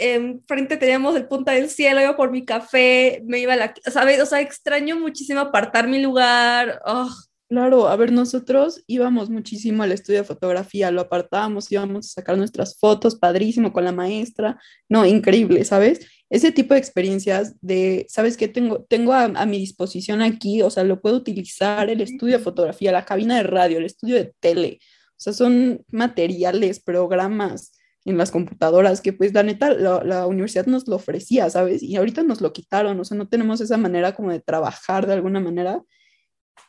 [0.48, 4.22] frente teníamos el punta del cielo, iba por mi café, me iba a la, ¿sabes?
[4.22, 6.80] O sea, extraño muchísimo apartar mi lugar.
[6.86, 7.10] Oh.
[7.48, 12.36] Claro, a ver, nosotros íbamos muchísimo al estudio de fotografía, lo apartábamos, íbamos a sacar
[12.36, 16.00] nuestras fotos, padrísimo, con la maestra, no, increíble, ¿sabes?
[16.28, 18.48] Ese tipo de experiencias de, ¿sabes qué?
[18.48, 22.42] Tengo, tengo a, a mi disposición aquí, o sea, lo puedo utilizar, el estudio de
[22.44, 24.80] fotografía, la cabina de radio, el estudio de tele,
[25.12, 27.72] o sea, son materiales, programas,
[28.06, 31.82] en las computadoras, que pues la neta, la, universidad nos lo ofrecía, ¿sabes?
[31.82, 35.14] Y ahorita nos lo quitaron, o sea, no tenemos esa manera como de trabajar de
[35.14, 35.82] alguna manera.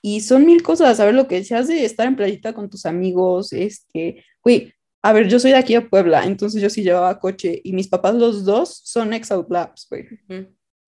[0.01, 2.85] Y son mil cosas, a ver, lo que decías de estar en playita con tus
[2.85, 7.19] amigos, este, güey, a ver, yo soy de aquí a Puebla, entonces yo sí llevaba
[7.19, 10.05] coche y mis papás los dos son ex Outlabs, güey.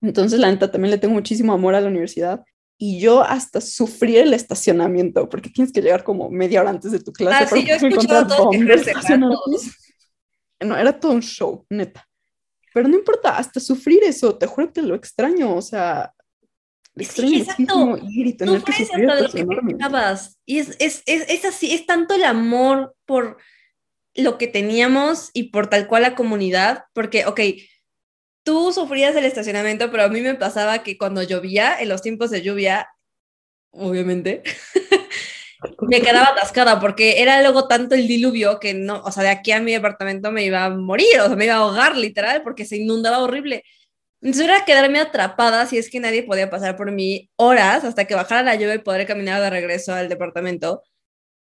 [0.02, 2.44] Entonces, la neta, también le tengo muchísimo amor a la universidad
[2.78, 7.00] y yo hasta sufrí el estacionamiento, porque tienes que llegar como media hora antes de
[7.00, 7.44] tu clase.
[7.44, 8.52] Ah, sí, yo he escuchado todo
[10.62, 12.08] no, era todo un show, neta.
[12.74, 16.14] Pero no importa, hasta sufrir eso, te juro que lo extraño, o sea,
[17.04, 17.98] sí, exacto.
[18.10, 19.46] ir y tener que sufrir lo que
[20.46, 23.38] Y es, es, es, es, así, es tanto el amor por
[24.16, 27.40] lo que teníamos y por tal cual la comunidad, porque, ok,
[28.44, 32.32] tú sufrías el estacionamiento, pero a mí me pasaba que cuando llovía, en los tiempos
[32.32, 32.90] de lluvia,
[33.72, 34.44] obviamente,
[35.88, 39.52] me quedaba atascada porque era luego tanto el diluvio que no, o sea, de aquí
[39.52, 42.66] a mi departamento me iba a morir, o sea, me iba a ahogar literal porque
[42.66, 43.64] se inundaba horrible.
[44.22, 48.16] Entonces era quedarme atrapada si es que nadie podía pasar por mí horas hasta que
[48.16, 50.84] bajara la lluvia y poder caminar de regreso al departamento.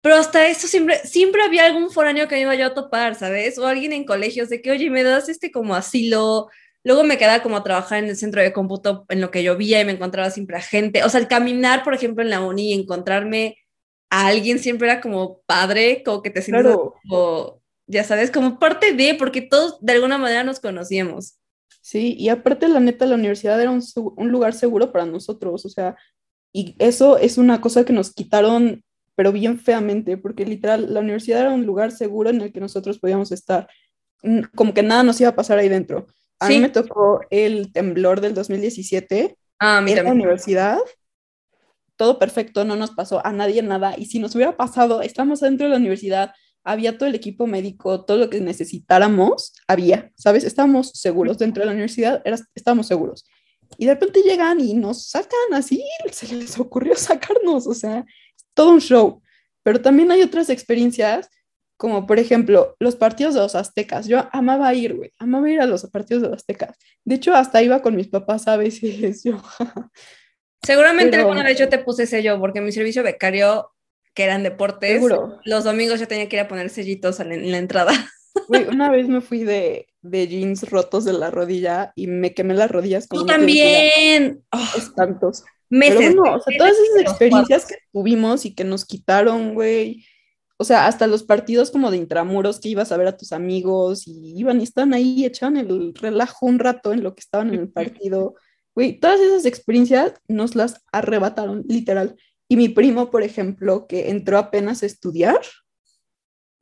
[0.03, 3.59] Pero hasta eso siempre, siempre había algún foráneo que me iba yo a topar, ¿sabes?
[3.59, 6.49] O alguien en colegios de que, oye, me das este como asilo.
[6.85, 9.81] Luego me quedaba como a trabajar en el centro de cómputo en lo que llovía
[9.81, 11.05] y me encontraba siempre a gente.
[11.05, 13.59] O sea, el caminar, por ejemplo, en la uni y encontrarme
[14.11, 16.77] a alguien siempre era como padre, como que te sientes
[17.09, 21.39] como, ya sabes, como parte de, porque todos de alguna manera nos conocíamos.
[21.93, 23.83] Sí, y aparte la neta, la universidad era un,
[24.17, 25.95] un lugar seguro para nosotros, o sea,
[26.51, 28.83] y eso es una cosa que nos quitaron,
[29.15, 32.99] pero bien feamente, porque literal, la universidad era un lugar seguro en el que nosotros
[32.99, 33.69] podíamos estar,
[34.55, 36.07] como que nada nos iba a pasar ahí dentro.
[36.41, 40.79] A mí me tocó el temblor del 2017 ah, en la universidad
[41.97, 43.95] todo perfecto, no nos pasó a nadie nada.
[43.99, 46.33] Y si nos hubiera pasado, estamos dentro de la universidad,
[46.65, 50.45] había todo el equipo médico, todo lo que necesitáramos, había, ¿sabes?
[50.45, 53.25] Estábamos seguros dentro de la universidad, era, estábamos seguros.
[53.79, 58.05] Y de repente llegan y nos sacan así, se les ocurrió sacarnos, o sea,
[58.55, 59.23] todo un show.
[59.63, 61.29] Pero también hay otras experiencias,
[61.77, 64.07] como por ejemplo los partidos de los aztecas.
[64.07, 66.77] Yo amaba ir, güey, amaba ir a los partidos de los aztecas.
[67.05, 69.43] De hecho, hasta iba con mis papás a veces, yo,
[70.65, 73.73] Seguramente alguna vez yo te puse sello, porque mi servicio becario,
[74.15, 75.03] que eran deportes,
[75.45, 77.93] los domingos yo tenía que ir a poner sellitos en la entrada.
[78.71, 82.71] una vez me fui de, de, jeans rotos de la rodilla y me quemé las
[82.71, 83.09] rodillas.
[83.09, 84.43] Tú también.
[84.53, 85.45] Oh, espantos.
[85.71, 85.97] Meses.
[85.99, 90.05] Pero bueno, o sea, todas esas experiencias que tuvimos y que nos quitaron, güey.
[90.59, 94.07] O sea, hasta los partidos como de intramuros que ibas a ver a tus amigos
[94.07, 97.61] y iban y estaban ahí, echaban el relajo un rato en lo que estaban en
[97.61, 98.35] el partido.
[98.75, 102.17] Güey, todas esas experiencias nos las arrebataron, literal.
[102.53, 105.41] Y mi primo, por ejemplo, que entró apenas a estudiar,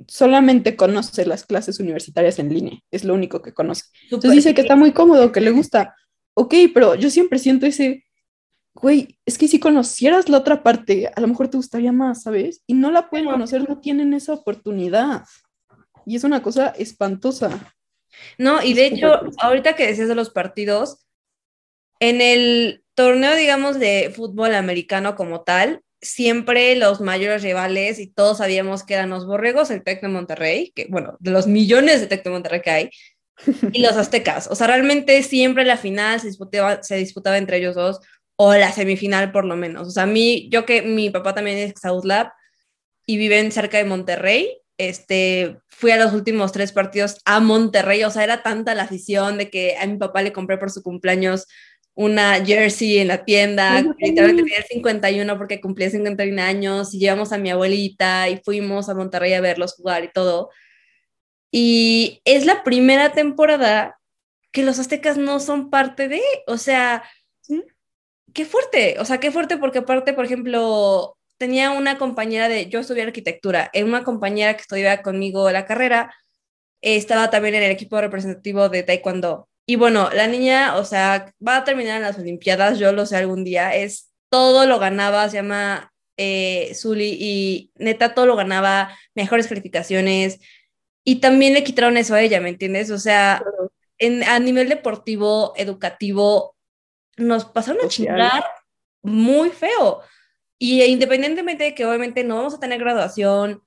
[0.07, 3.87] solamente conoce las clases universitarias en línea, es lo único que conoce.
[4.05, 5.97] Entonces dice que está muy cómodo, que le gusta.
[6.35, 8.05] Ok, pero yo siempre siento ese,
[8.73, 12.63] güey, es que si conocieras la otra parte, a lo mejor te gustaría más, ¿sabes?
[12.69, 15.25] Y no la pueden conocer, no tienen esa oportunidad.
[16.07, 17.75] Y es una cosa espantosa.
[18.39, 21.05] No, y de hecho, ahorita que decías de los partidos,
[21.99, 28.39] en el torneo, digamos, de fútbol americano como tal, siempre los mayores rivales, y todos
[28.39, 32.09] sabíamos que eran los borregos, el Tec de Monterrey, que bueno, de los millones de
[32.09, 32.91] Tec de Monterrey que hay,
[33.73, 34.49] y los aztecas.
[34.51, 38.01] O sea, realmente siempre la final se disputaba, se disputaba entre ellos dos,
[38.37, 39.89] o la semifinal por lo menos.
[39.89, 42.33] O sea, a mí, yo que mi papá también es Lab
[43.07, 48.11] y viven cerca de Monterrey, este, fui a los últimos tres partidos a Monterrey, o
[48.11, 51.47] sea, era tanta la afición de que a mi papá le compré por su cumpleaños
[51.95, 57.33] una jersey en la tienda, literalmente tenía el 51 porque cumplía 51 años y llevamos
[57.33, 60.51] a mi abuelita y fuimos a Monterrey a verlos jugar y todo.
[61.51, 63.99] Y es la primera temporada
[64.53, 67.05] que los aztecas no son parte de, o sea,
[68.33, 72.81] qué fuerte, o sea, qué fuerte porque aparte, por ejemplo, tenía una compañera de, yo
[72.81, 76.15] estudié arquitectura, en una compañera que estudiaba conmigo la carrera,
[76.81, 81.59] estaba también en el equipo representativo de Taekwondo y bueno, la niña, o sea, va
[81.59, 85.37] a terminar en las Olimpiadas, yo lo sé algún día, es todo lo ganaba, se
[85.37, 90.41] llama eh, Zully y neta todo lo ganaba, mejores calificaciones
[91.05, 92.91] y también le quitaron eso a ella, ¿me entiendes?
[92.91, 93.45] O sea,
[93.99, 96.57] en, a nivel deportivo, educativo,
[97.17, 98.43] nos pasaron a chingar
[99.03, 100.01] muy feo.
[100.59, 103.63] Y independientemente de que obviamente no vamos a tener graduación,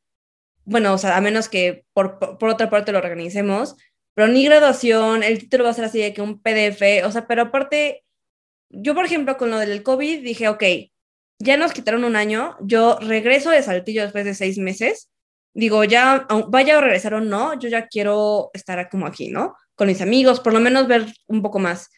[0.66, 3.78] bueno, o sea, a menos que por, por otra parte lo organicemos,
[4.14, 7.28] pero ni graduación, el título va a ser así de que un PDF, o sea,
[7.28, 8.04] pero aparte,
[8.70, 10.64] yo por ejemplo con lo del COVID dije, ok,
[11.40, 15.10] ya nos quitaron un año, yo regreso de Saltillo después de seis meses,
[15.54, 19.56] digo, ya vaya a regresar o no, yo ya quiero estar como aquí, ¿no?
[19.76, 21.90] Con mis amigos, por lo menos ver un poco más.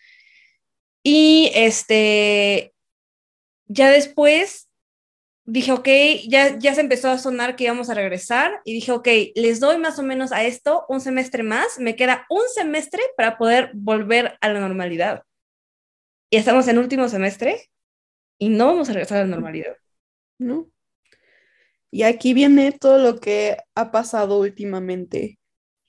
[1.04, 2.74] Y este,
[3.68, 4.65] ya después
[5.46, 5.88] dije, ok,
[6.28, 9.78] ya, ya se empezó a sonar que íbamos a regresar y dije, ok, les doy
[9.78, 14.38] más o menos a esto un semestre más, me queda un semestre para poder volver
[14.42, 15.24] a la normalidad.
[16.30, 17.70] Y estamos en último semestre
[18.40, 19.78] y no vamos a regresar a la normalidad.
[20.40, 20.70] No.
[21.92, 25.40] Y aquí viene todo lo que ha pasado últimamente,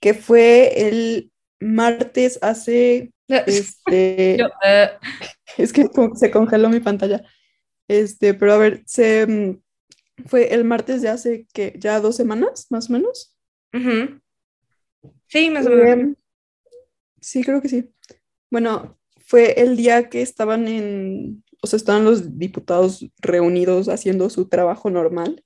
[0.00, 4.90] que fue el martes hace, este, eh.
[5.56, 7.24] es que se congeló mi pantalla.
[7.88, 9.60] Este, pero a ver, se mm,
[10.26, 13.36] fue el martes de hace que ya dos semanas, más o menos.
[15.28, 15.88] Sí, más o menos.
[15.88, 16.14] Em,
[17.20, 17.90] sí, creo que sí.
[18.50, 24.48] Bueno, fue el día que estaban en, o sea, estaban los diputados reunidos haciendo su
[24.48, 25.44] trabajo normal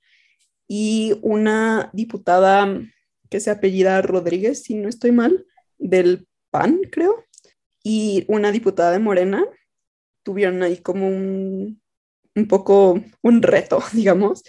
[0.67, 2.81] y una diputada
[3.29, 5.45] que se apellida Rodríguez, si no estoy mal,
[5.77, 7.25] del PAN, creo,
[7.83, 9.43] y una diputada de Morena
[10.23, 11.80] tuvieron ahí como un,
[12.35, 14.43] un poco un reto, digamos,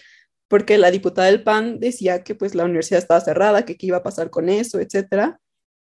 [0.48, 3.98] porque la diputada del PAN decía que pues la universidad estaba cerrada, que qué iba
[3.98, 5.40] a pasar con eso, etcétera.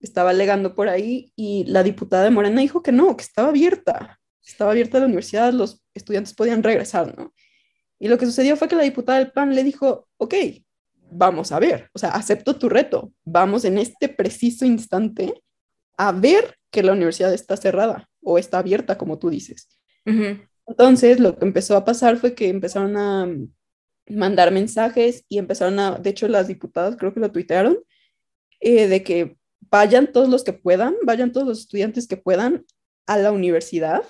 [0.01, 4.19] Estaba alegando por ahí y la diputada de Morena dijo que no, que estaba abierta,
[4.45, 7.33] estaba abierta la universidad, los estudiantes podían regresar, ¿no?
[7.99, 10.35] Y lo que sucedió fue que la diputada del PAN le dijo, ok,
[11.11, 15.35] vamos a ver, o sea, acepto tu reto, vamos en este preciso instante
[15.97, 19.69] a ver que la universidad está cerrada o está abierta, como tú dices.
[20.69, 23.27] Entonces, lo que empezó a pasar fue que empezaron a
[24.09, 27.79] mandar mensajes y empezaron a, de hecho, las diputadas creo que lo tuitearon,
[28.61, 29.37] eh, de que
[29.71, 32.67] vayan todos los que puedan, vayan todos los estudiantes que puedan
[33.07, 34.03] a la universidad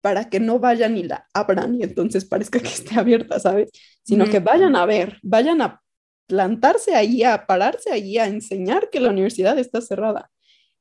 [0.00, 3.70] para que no vayan y la abran y entonces parezca que esté abierta, ¿sabes?
[4.04, 5.82] Sino que vayan a ver, vayan a
[6.28, 10.30] plantarse ahí, a pararse ahí, a enseñar que la universidad está cerrada.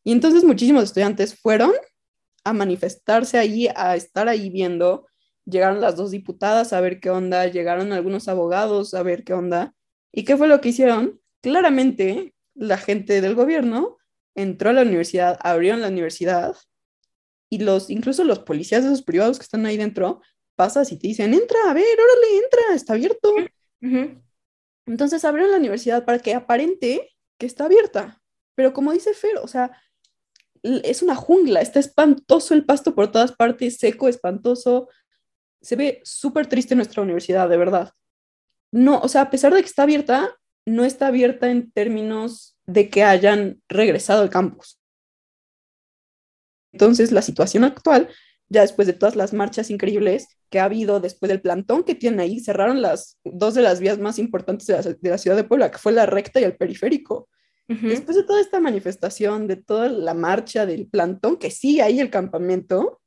[0.04, 1.72] Y entonces muchísimos estudiantes fueron
[2.44, 5.08] a manifestarse ahí, a estar ahí viendo
[5.46, 9.74] llegaron las dos diputadas a ver qué onda, llegaron algunos abogados a ver qué onda.
[10.12, 11.22] ¿Y qué fue lo que hicieron?
[11.42, 13.98] Claramente, la gente del gobierno
[14.34, 16.56] entró a la universidad, abrieron la universidad
[17.50, 20.22] y los, incluso los policías de esos privados que están ahí dentro,
[20.56, 23.34] pasas y te dicen, entra, a ver, órale, entra, está abierto.
[24.88, 28.22] Entonces abrieron la universidad para que aparente que está abierta.
[28.56, 29.72] Pero como dice Fer, o sea,
[30.64, 34.90] es una jungla, está espantoso el pasto por todas partes, seco, espantoso,
[35.66, 37.92] se ve súper triste nuestra universidad, de verdad.
[38.72, 42.88] No, o sea, a pesar de que está abierta, no está abierta en términos de
[42.88, 44.80] que hayan regresado al campus.
[46.72, 48.10] Entonces, la situación actual,
[48.48, 52.20] ya después de todas las marchas increíbles que ha habido después del plantón que tienen
[52.20, 55.80] ahí, cerraron las dos de las vías más importantes de la, ciudad de Puebla, que
[55.80, 57.28] fue la recta y el periférico.
[57.68, 62.12] Después de toda esta manifestación, de toda la marcha del plantón, que sí hay el
[62.12, 63.02] campamento,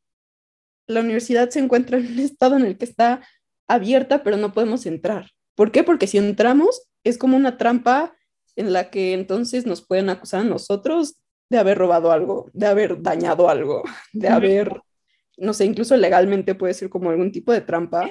[0.89, 3.23] la universidad se encuentra en un estado en el que está
[3.69, 5.31] abierta, pero no podemos entrar.
[5.55, 5.85] ¿Por qué?
[5.85, 8.17] Porque si entramos es como una trampa
[8.57, 13.03] en la que entonces nos pueden acusar a nosotros de haber robado algo, de haber
[13.03, 14.81] dañado algo, de haber,
[15.37, 18.11] no sé, incluso legalmente puede ser como algún tipo de trampa.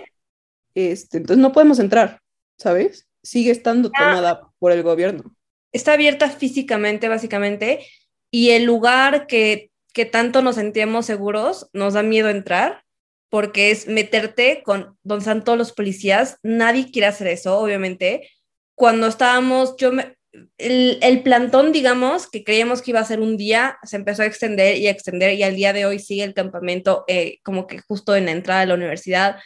[0.74, 2.22] Este, entonces no podemos entrar,
[2.58, 3.08] ¿sabes?
[3.24, 4.00] Sigue estando ah.
[4.00, 5.36] tomada por el gobierno.
[5.74, 7.86] Está abierta físicamente, básicamente,
[8.32, 12.84] y el lugar que, que tanto nos sentíamos seguros nos da miedo entrar
[13.30, 16.38] porque es meterte con donde están los policías.
[16.44, 18.30] Nadie quiere hacer eso, obviamente.
[18.76, 20.16] Cuando estábamos, yo me,
[20.58, 24.26] el, el, plantón, digamos, que creíamos que iba a ser un día, se empezó a
[24.28, 27.80] extender y a extender y al día de hoy sigue el campamento eh, como que
[27.80, 29.38] justo en la entrada de la universidad,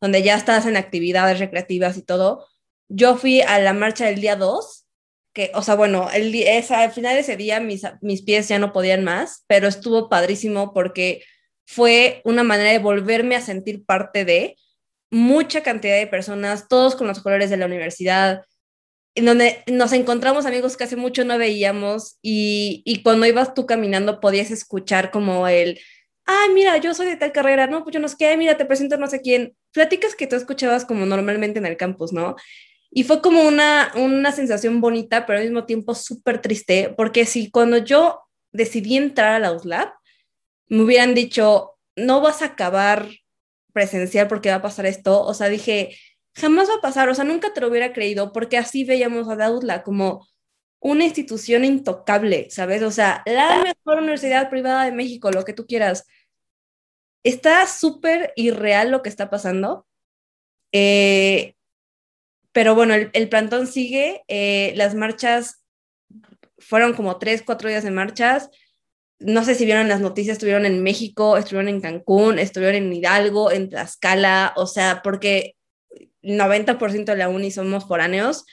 [0.00, 2.46] donde ya estás en actividades recreativas y todo.
[2.88, 4.86] Yo fui a la marcha del día 2,
[5.38, 8.58] que, o sea, bueno, el, esa, al final de ese día mis, mis pies ya
[8.58, 11.22] no podían más, pero estuvo padrísimo porque
[11.64, 14.56] fue una manera de volverme a sentir parte de
[15.12, 18.46] mucha cantidad de personas, todos con los colores de la universidad,
[19.14, 23.64] en donde nos encontramos amigos que hace mucho no veíamos y, y, cuando ibas tú
[23.64, 25.78] caminando podías escuchar como el,
[26.24, 28.64] ay, mira, yo soy de tal carrera, no, pues yo no sé qué, mira, te
[28.64, 32.34] presento no sé quién, pláticas que tú escuchabas como normalmente en el campus, ¿no?
[32.90, 37.50] Y fue como una, una sensación bonita, pero al mismo tiempo súper triste, porque si
[37.50, 38.22] cuando yo
[38.52, 39.92] decidí entrar a la USLAB,
[40.68, 43.08] me hubieran dicho, no vas a acabar
[43.72, 45.96] presencial porque va a pasar esto, o sea, dije,
[46.34, 49.36] jamás va a pasar, o sea, nunca te lo hubiera creído, porque así veíamos a
[49.36, 50.26] Daudla como
[50.80, 52.82] una institución intocable, ¿sabes?
[52.82, 56.06] O sea, la mejor universidad privada de México, lo que tú quieras.
[57.24, 59.86] Está súper irreal lo que está pasando.
[60.72, 61.54] Eh,
[62.52, 65.62] pero bueno, el, plantón sigue, eh, las marchas
[66.58, 68.50] fueron como tres, cuatro días de marchas.
[69.20, 73.50] No sé si vieron las noticias, estuvieron en México, estuvieron en Cancún, estuvieron en Hidalgo,
[73.50, 75.56] en Tlaxcala, o sea, porque
[76.22, 78.44] 90% de la uni somos foráneos.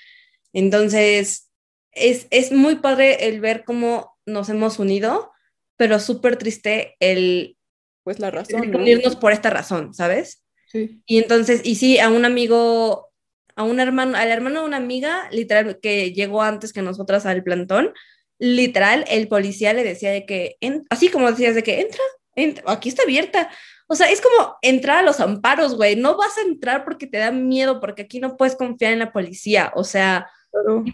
[0.54, 1.52] Entonces,
[1.92, 5.32] es, es muy padre el ver cómo nos hemos unido,
[5.78, 7.58] pero súper triste el...
[8.04, 8.76] Pues la razón.
[8.76, 10.44] unirnos por esta razón, ¿sabes?
[10.68, 11.02] Sí.
[11.08, 13.10] Y entonces, y sí, a un amigo,
[13.56, 17.44] a un hermano, al hermano de una amiga, literal, que llegó antes que nosotras al
[17.44, 17.94] plantón,
[18.38, 20.58] literal, el policía le decía de que,
[20.90, 22.02] así como decías, de que entra,
[22.36, 23.50] entra, aquí está abierta.
[23.88, 25.96] O sea, es como entrar a los amparos, güey.
[25.96, 29.12] No vas a entrar porque te da miedo, porque aquí no puedes confiar en la
[29.14, 29.72] policía.
[29.76, 30.28] O sea,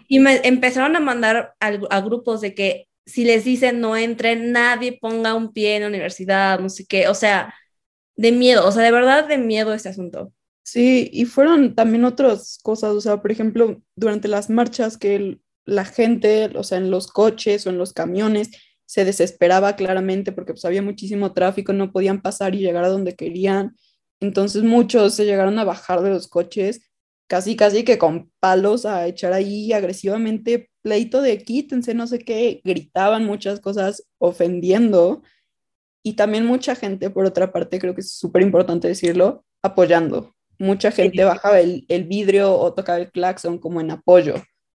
[0.08, 4.98] y me empezaron a mandar a, grupos de que si les dicen no entren, nadie
[5.00, 7.08] ponga un pie en la universidad, no sé qué.
[7.08, 7.54] O sea,
[8.16, 10.32] de miedo, o sea, de verdad de miedo este asunto.
[10.64, 15.84] Sí, y fueron también otras cosas, o sea, por ejemplo, durante las marchas que la
[15.84, 18.50] gente, o sea, en los coches o en los camiones,
[18.86, 23.16] se desesperaba claramente porque pues había muchísimo tráfico, no podían pasar y llegar a donde
[23.16, 23.76] querían.
[24.20, 26.82] Entonces muchos se llegaron a bajar de los coches,
[27.26, 32.60] casi casi que con palos a echar ahí agresivamente pleito de quítense, no sé qué,
[32.64, 35.22] gritaban muchas cosas ofendiendo.
[36.04, 40.34] Y también mucha gente, por otra parte, creo que es súper importante decirlo, apoyando.
[40.62, 44.34] Mucha gente bajaba el, el, vidrio o tocaba el claxon como en apoyo,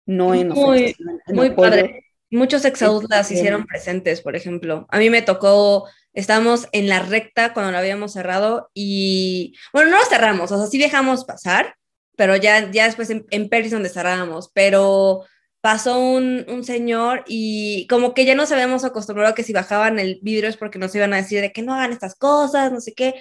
[0.07, 0.97] no en, muy,
[1.29, 2.07] muy Padre.
[2.31, 4.87] Muchos exaudlas hicieron presentes, por ejemplo.
[4.89, 9.99] A mí me tocó, estábamos en la recta cuando lo habíamos cerrado y, bueno, no
[9.99, 11.77] lo cerramos, o sea, sí dejamos pasar,
[12.17, 15.27] pero ya, ya después en, en Peris donde cerrábamos, pero
[15.61, 19.99] pasó un, un, señor y como que ya nos habíamos acostumbrado a que si bajaban
[19.99, 22.81] el vidrio es porque nos iban a decir de que no hagan estas cosas, no
[22.81, 23.15] sé qué.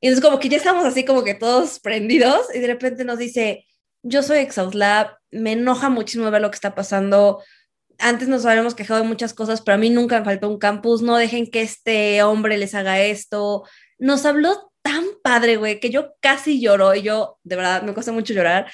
[0.00, 3.18] Y entonces como que ya estábamos así como que todos prendidos y de repente nos
[3.18, 3.66] dice,
[4.02, 7.42] yo soy Exauslab, me enoja muchísimo ver lo que está pasando,
[7.98, 11.02] antes nos habíamos quejado de muchas cosas, pero a mí nunca me faltó un campus,
[11.02, 13.64] no dejen que este hombre les haga esto.
[13.98, 18.12] Nos habló tan padre, güey, que yo casi lloro y yo, de verdad, me cuesta
[18.12, 18.70] mucho llorar,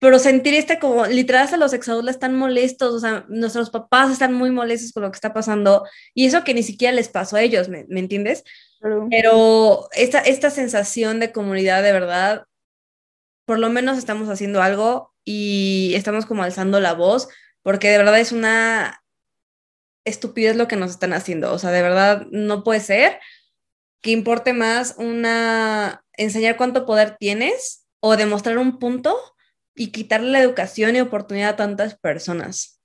[0.00, 4.32] pero sentir este como, literal, hasta los exadultos están molestos, o sea, nuestros papás están
[4.34, 7.42] muy molestos con lo que está pasando y eso que ni siquiera les pasó a
[7.42, 8.42] ellos, ¿me, entiendes?
[9.10, 12.46] Pero esta, esta sensación de comunidad, de verdad,
[13.44, 17.28] por lo menos estamos haciendo algo y estamos como alzando la voz
[17.62, 19.02] porque de verdad es una
[20.04, 21.52] estupidez lo que nos están haciendo.
[21.52, 23.20] O sea, de verdad no puede ser
[24.00, 29.16] que importe más una enseñar cuánto poder tienes o demostrar un punto
[29.80, 32.82] y quitarle la educación y oportunidad a tantas personas.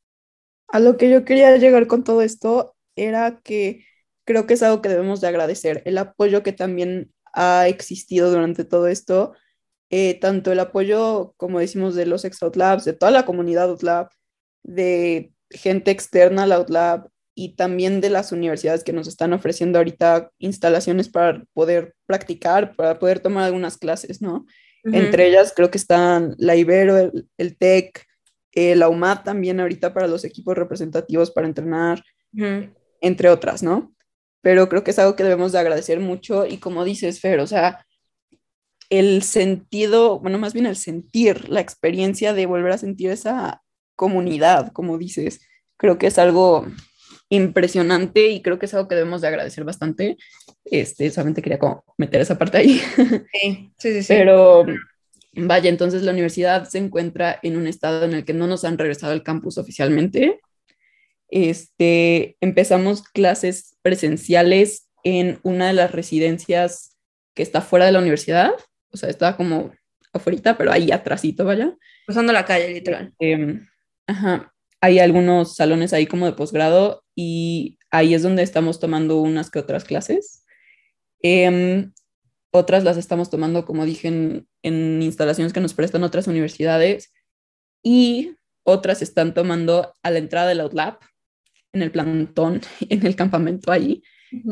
[0.70, 3.84] A lo que yo quería llegar con todo esto era que
[4.24, 8.64] creo que es algo que debemos de agradecer, el apoyo que también ha existido durante
[8.64, 9.34] todo esto,
[9.90, 14.08] eh, tanto el apoyo, como decimos, de los Exout Labs, de toda la comunidad OutLab,
[14.64, 20.32] de gente externa al OutLab, y también de las universidades que nos están ofreciendo ahorita
[20.40, 24.46] instalaciones para poder practicar, para poder tomar algunas clases, ¿no?
[24.86, 28.06] Entre ellas creo que están la Ibero, el, TEC,
[28.54, 32.04] eh, la UMAT también ahorita para los equipos representativos para entrenar,
[33.02, 33.94] entre otras, ¿no?
[34.42, 37.48] Pero creo que es algo que debemos de agradecer mucho y como dices, Fer, o
[37.48, 37.86] sea,
[38.90, 43.64] el sentido, bueno, más bien el sentir, la experiencia de volver a sentir esa
[43.96, 45.42] comunidad, como dices,
[45.78, 46.68] creo que es algo
[47.30, 50.18] impresionante y creo que es algo que debemos de agradecer bastante.
[50.66, 52.82] Este, solamente quería como meter esa parte ahí.
[53.32, 54.08] Sí, sí, sí.
[54.08, 54.66] Pero
[55.34, 58.78] vaya, entonces la universidad se encuentra en un estado en el que no nos han
[58.78, 60.40] regresado al campus oficialmente.
[61.30, 66.98] Este, empezamos clases presenciales en una de las residencias
[67.36, 68.52] que está fuera de la universidad,
[68.92, 69.72] o sea, estaba como
[70.14, 71.76] afuera, pero ahí atrásito, vaya.
[72.08, 73.14] Pasando la calle, literal.
[73.20, 73.68] Em,
[74.08, 79.52] ajá, hay algunos salones ahí como de posgrado y ahí es donde estamos tomando unas
[79.52, 80.45] que otras clases.
[81.22, 81.92] Em,
[82.52, 87.14] otras las estamos tomando, como dije, en, en, instalaciones que nos prestan otras universidades
[87.84, 91.02] y otras están tomando a la entrada del Outlap,
[91.76, 94.04] en el plantón, en el campamento ahí.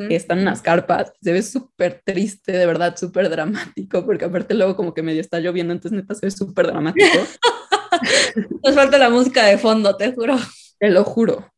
[0.09, 4.93] Están unas carpas, se ve súper triste, de verdad, súper dramático, porque aparte luego como
[4.93, 7.05] que medio está lloviendo, entonces neta se ve súper dramático.
[8.63, 10.37] Nos falta la música de fondo, te juro.
[10.79, 11.51] Te lo juro.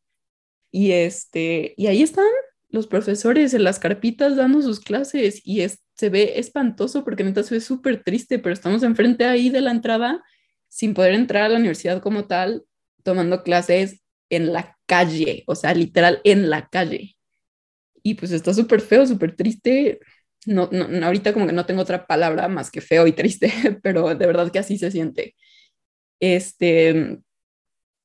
[0.72, 2.24] Y, este, y ahí están
[2.76, 7.54] los profesores en las carpitas dando sus clases y se ve espantoso porque neta se
[7.54, 10.22] ve súper triste, pero estamos enfrente ahí de la entrada
[10.68, 12.64] sin poder entrar a la universidad como tal,
[13.02, 17.16] tomando clases en la calle, o sea, literal en la calle.
[18.02, 19.98] Y pues está súper feo, súper triste.
[20.44, 23.50] No, no, ahorita como que no tengo otra palabra más que feo y triste,
[23.82, 25.34] pero de verdad que así se siente.
[26.20, 27.18] Este,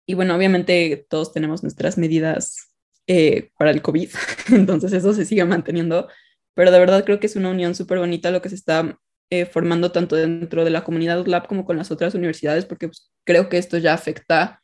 [0.06, 2.71] y bueno, obviamente todos tenemos nuestras medidas
[3.08, 4.10] eh, para el COVID,
[4.52, 6.08] entonces eso se sigue manteniendo,
[6.54, 9.00] pero de verdad creo que es una unión súper bonita lo que se está
[9.30, 13.12] eh, formando tanto dentro de la comunidad Lab como con las otras universidades, porque pues,
[13.24, 14.62] creo que esto ya afecta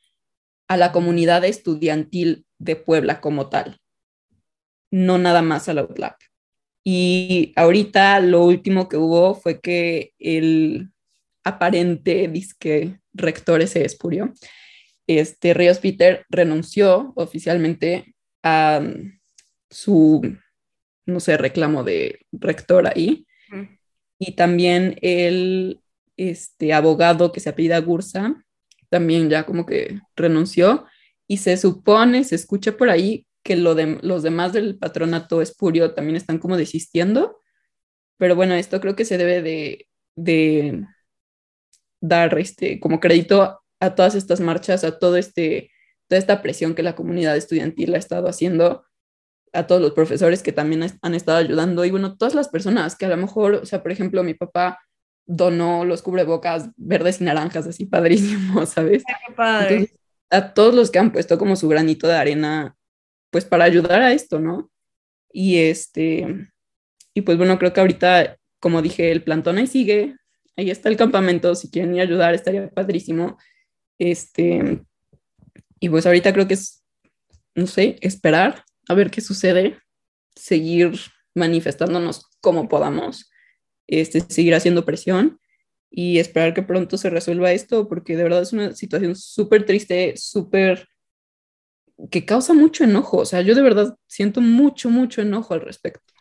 [0.68, 3.80] a la comunidad estudiantil de Puebla como tal,
[4.92, 6.18] no nada más a la UTLAP.
[6.84, 10.92] Y ahorita lo último que hubo fue que el
[11.44, 14.34] aparente disque rector ese espurio,
[15.08, 18.16] este Ríos Peter renunció oficialmente
[18.48, 18.82] a
[19.70, 20.22] su,
[21.06, 23.26] no sé, reclamo de rector ahí.
[24.20, 25.82] Y también el
[26.16, 28.44] este, abogado que se apellida Gursa
[28.90, 30.86] también ya como que renunció.
[31.28, 35.94] Y se supone, se escucha por ahí que lo de, los demás del patronato espurio
[35.94, 37.40] también están como desistiendo.
[38.18, 40.86] Pero bueno, esto creo que se debe de, de
[42.02, 45.72] dar este, como crédito a todas estas marchas, a todo este,
[46.08, 48.86] toda esta presión que la comunidad estudiantil ha estado haciendo,
[49.54, 53.06] a todos los profesores que también han estado ayudando y bueno, todas las personas que
[53.06, 54.80] a lo mejor, o sea, por ejemplo, mi papá
[55.26, 59.04] donó los cubrebocas verdes y naranjas, así padrísimo, ¿sabes?
[60.30, 62.76] a todos los que han puesto como su granito de arena,
[63.32, 64.70] pues para ayudar a esto, ¿no?
[65.32, 66.50] Y este,
[67.14, 70.16] y pues bueno, creo que ahorita, como dije, el plantón ahí sigue,
[70.58, 73.38] ahí está el campamento, si quieren ir a ayudar, estaría padrísimo.
[74.00, 74.84] Este,
[75.80, 76.84] y pues ahorita creo que es,
[77.56, 79.80] no sé, esperar a ver qué sucede,
[80.36, 81.00] seguir
[81.36, 83.30] manifestándonos como podamos,
[83.88, 85.40] este, seguir haciendo presión
[85.90, 90.16] y esperar que pronto se resuelva esto, porque de verdad es una situación súper triste,
[90.18, 90.88] súper
[92.12, 93.18] que causa mucho enojo.
[93.18, 96.14] O sea, yo de verdad siento mucho, mucho enojo al respecto.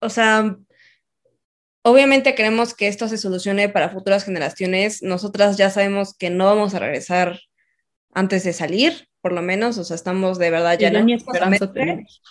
[0.00, 0.56] O sea,
[1.82, 5.02] obviamente queremos que esto se solucione para futuras generaciones.
[5.02, 7.40] Nosotras ya sabemos que no vamos a regresar
[8.12, 11.72] antes de salir, por lo menos, o sea, estamos de verdad ya no esperanza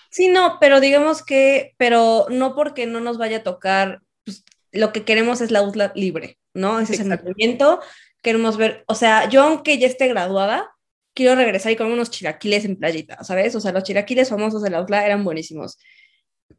[0.10, 4.92] Sí, no, pero digamos que, pero no porque no nos vaya a tocar, pues, lo
[4.92, 6.80] que queremos es la USLA libre, ¿no?
[6.80, 7.80] Ese es el movimiento,
[8.22, 10.72] queremos ver, o sea, yo aunque ya esté graduada,
[11.14, 13.56] quiero regresar y comer unos chilaquiles en playita, ¿sabes?
[13.56, 15.78] O sea, los chilaquiles famosos de la USLA eran buenísimos.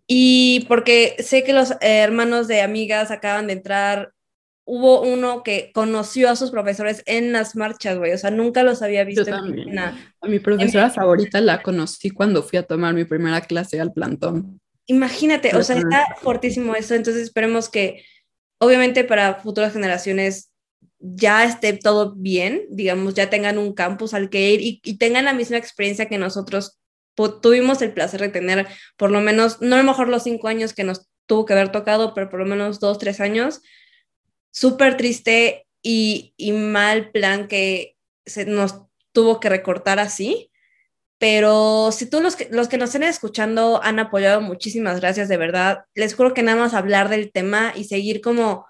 [0.07, 4.13] Y porque sé que los hermanos de amigas acaban de entrar,
[4.73, 8.83] hubo uno que conoció a sus profesores en las marchas, güey, o sea, nunca los
[8.83, 9.25] había visto.
[9.25, 9.77] Yo también.
[9.77, 9.97] a
[10.29, 14.61] mi profesora favorita la conocí cuando fui a tomar mi primera clase al plantón.
[14.87, 18.05] Imagínate, o sea, está fortísimo eso, entonces esperemos que,
[18.59, 20.53] obviamente para futuras generaciones
[21.01, 25.25] ya esté todo bien, digamos, ya tengan un campus al que ir y, y tengan
[25.25, 26.79] la misma experiencia que nosotros
[27.43, 30.75] tuvimos el placer de tener por lo menos, no a lo mejor los cinco años
[30.75, 33.63] que nos tuvo que haber tocado, pero por lo menos dos, tres años,
[34.51, 37.97] súper triste y, y, mal plan que
[38.27, 38.83] se nos
[39.13, 40.51] tuvo que recortar así.
[41.19, 45.37] pero si tú los que, los que nos estén escuchando han apoyado, muchísimas gracias, de
[45.37, 45.85] verdad.
[45.95, 48.67] Les juro que nada más hablar del tema y seguir como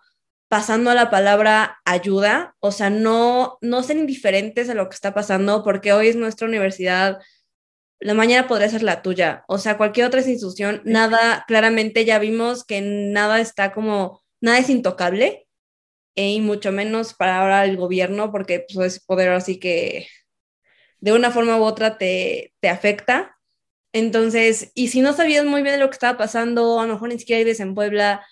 [0.50, 5.14] pasando a la palabra ayuda, o sea, no, no ser indiferentes a lo que está
[5.14, 7.20] pasando, porque hoy es nuestra universidad,
[8.00, 12.64] la mañana podría ser la tuya, o sea, cualquier otra institución, nada, claramente ya vimos
[12.64, 15.46] que nada está como, nada es intocable,
[16.28, 20.08] y mucho menos para ahora el gobierno, porque pues, es poder así que
[21.00, 23.36] de una forma u otra te, te afecta.
[23.92, 27.18] Entonces, y si no sabías muy bien lo que estaba pasando, a lo mejor ni
[27.18, 28.24] siquiera vives en Puebla,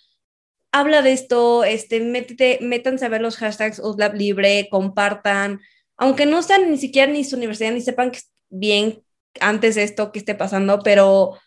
[0.72, 5.60] habla de esto, este, métete, métanse a ver los hashtags USLAB libre, compartan,
[5.96, 8.20] aunque no sean ni siquiera ni su universidad, ni sepan que
[8.50, 9.02] bien
[9.40, 11.38] antes de esto que esté pasando, pero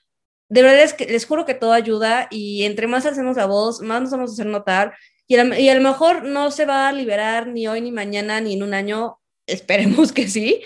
[0.49, 3.81] de verdad es que les juro que todo ayuda y entre más hacemos la voz,
[3.81, 4.93] más nos vamos a hacer notar
[5.31, 8.41] y a, y a lo mejor no se va a liberar ni hoy, ni mañana,
[8.41, 9.17] ni en un año,
[9.47, 10.61] esperemos que sí,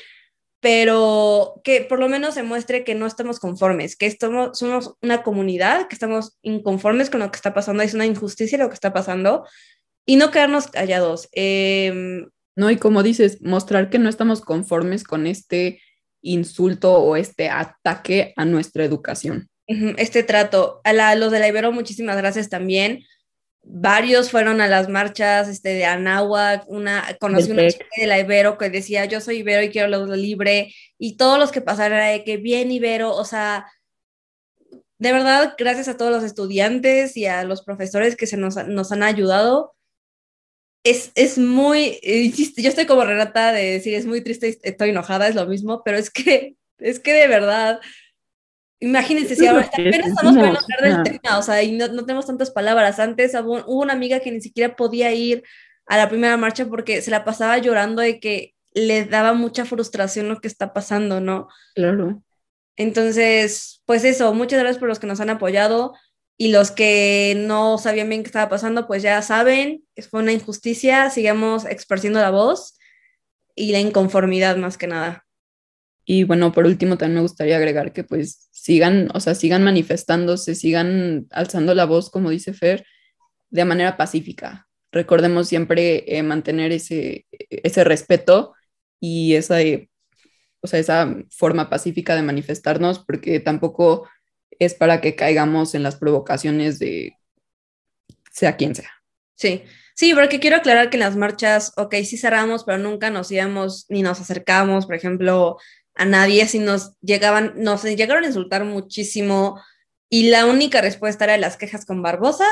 [0.60, 5.22] pero que por lo menos se muestre que no estamos conformes, que estamos, somos una
[5.22, 8.92] comunidad, que estamos inconformes con lo que está pasando, es una injusticia lo que está
[8.92, 9.46] pasando,
[10.04, 11.30] y no quedarnos callados.
[11.32, 15.80] Em, no, y como dices, mostrar que no estamos conformes con este
[16.24, 19.48] insulto o este ataque a nuestra educación.
[19.68, 20.82] Este trato.
[20.84, 23.04] A, los de la Ibero, muchísimas gracias también
[23.68, 28.58] varios fueron a las marchas este, de Anáhuac, una, conocí una chica de la Ibero
[28.58, 32.24] que decía, yo soy Ibero y quiero lo libre, y todos los que pasaron de
[32.24, 33.66] que bien Ibero, o sea,
[34.98, 38.92] de verdad, gracias a todos los estudiantes y a los profesores que se nos, nos
[38.92, 39.76] han ayudado.
[40.84, 42.00] Es, es muy,
[42.58, 45.98] yo estoy como Renata de decir, es muy triste, estoy enojada, es lo mismo, pero
[45.98, 47.82] es que, es que de verdad,
[48.86, 52.28] Imagínense, si ahora apenas estamos pudiendo hablar del tema, o sea, y no, no, tenemos
[52.28, 53.00] tantas palabras.
[53.00, 55.44] Antes hubo, una amiga que ni siquiera podía ir
[55.88, 60.30] a la primera marcha porque se la pasaba llorando de que le daba mucha frustración
[60.30, 61.48] lo que está pasando, ¿no?
[61.74, 62.22] Claro.
[62.78, 65.96] Entonces, pues eso, muchas gracias por los que nos han apoyado
[66.38, 71.10] y los que no sabían bien qué estaba pasando, pues ya saben, fue una injusticia,
[71.10, 72.78] sigamos expresando la voz
[73.56, 75.25] y la inconformidad más que nada.
[76.06, 80.56] Y bueno, por último también me gustaría agregar que pues sigan, o sea, sigan manifestándose,
[80.56, 82.86] sigan alzando la voz, como dice Fer,
[83.50, 84.68] de manera pacífica.
[84.92, 88.54] Recordemos siempre eh, mantener ese, ese respeto
[89.00, 89.90] y esa, eh,
[90.62, 94.08] o sea, esa forma pacífica de manifestarnos, porque tampoco
[94.60, 97.14] es para que caigamos en las provocaciones de
[98.32, 98.92] sea quien sea.
[99.36, 99.64] Sí,
[99.96, 103.86] sí, porque quiero aclarar que en las marchas, ok, sí cerramos, pero nunca nos íbamos
[103.90, 105.58] ni nos acercamos, por ejemplo,
[105.96, 109.62] a nadie, si nos llegaban, nos llegaron a insultar muchísimo
[110.10, 112.46] y la única respuesta era las quejas con Barbosa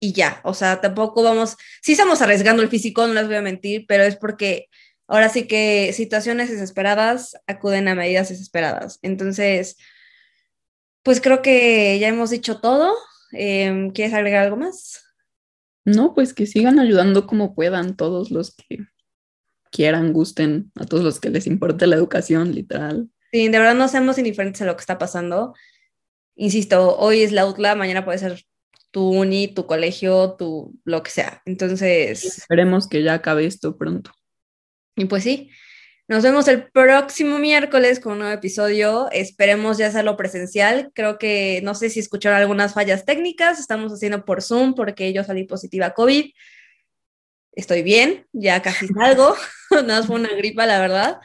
[0.00, 3.42] y ya, o sea, tampoco vamos, sí estamos arriesgando el físico, no les voy a
[3.42, 4.68] mentir, pero es porque
[5.06, 8.98] ahora sí que situaciones desesperadas acuden a medidas desesperadas.
[9.02, 9.76] Entonces,
[11.02, 12.94] pues creo que ya hemos dicho todo.
[13.32, 15.04] Em, ¿Quieres agregar algo más?
[15.84, 18.78] No, pues que sigan ayudando como puedan todos los que
[19.70, 23.08] quieran, gusten, a todos los que les importe la educación, literal.
[23.32, 25.54] Sí, de verdad no seamos indiferentes a lo que está pasando.
[26.34, 28.44] Insisto, hoy es la UTLA, mañana puede ser
[28.90, 31.42] tu uni, tu colegio, tu lo que sea.
[31.44, 32.24] Entonces.
[32.24, 34.10] Esperemos que ya acabe esto pronto.
[34.96, 35.50] Y pues sí,
[36.08, 39.08] nos vemos el próximo miércoles con un nuevo episodio.
[39.12, 40.90] Esperemos ya hacerlo presencial.
[40.92, 43.60] Creo que no sé si escucharon algunas fallas técnicas.
[43.60, 46.32] Estamos haciendo por Zoom porque yo salí positiva a COVID
[47.52, 49.34] estoy bien, ya casi salgo,
[49.86, 51.20] nada más fue una gripa, la verdad,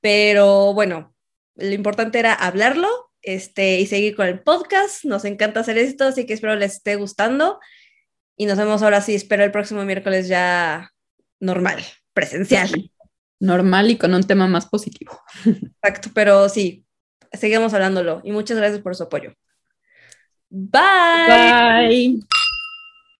[0.00, 1.14] pero bueno,
[1.56, 2.88] lo importante era hablarlo
[3.22, 6.96] este, y seguir con el podcast, nos encanta hacer esto, así que espero les esté
[6.96, 7.58] gustando
[8.36, 10.90] y nos vemos ahora sí, espero el próximo miércoles ya
[11.40, 12.90] normal, presencial.
[13.40, 15.20] Normal y con un tema más positivo.
[15.44, 16.84] Exacto, pero sí,
[17.32, 19.34] seguimos hablándolo y muchas gracias por su apoyo.
[20.50, 21.88] Bye.
[21.88, 22.33] Bye.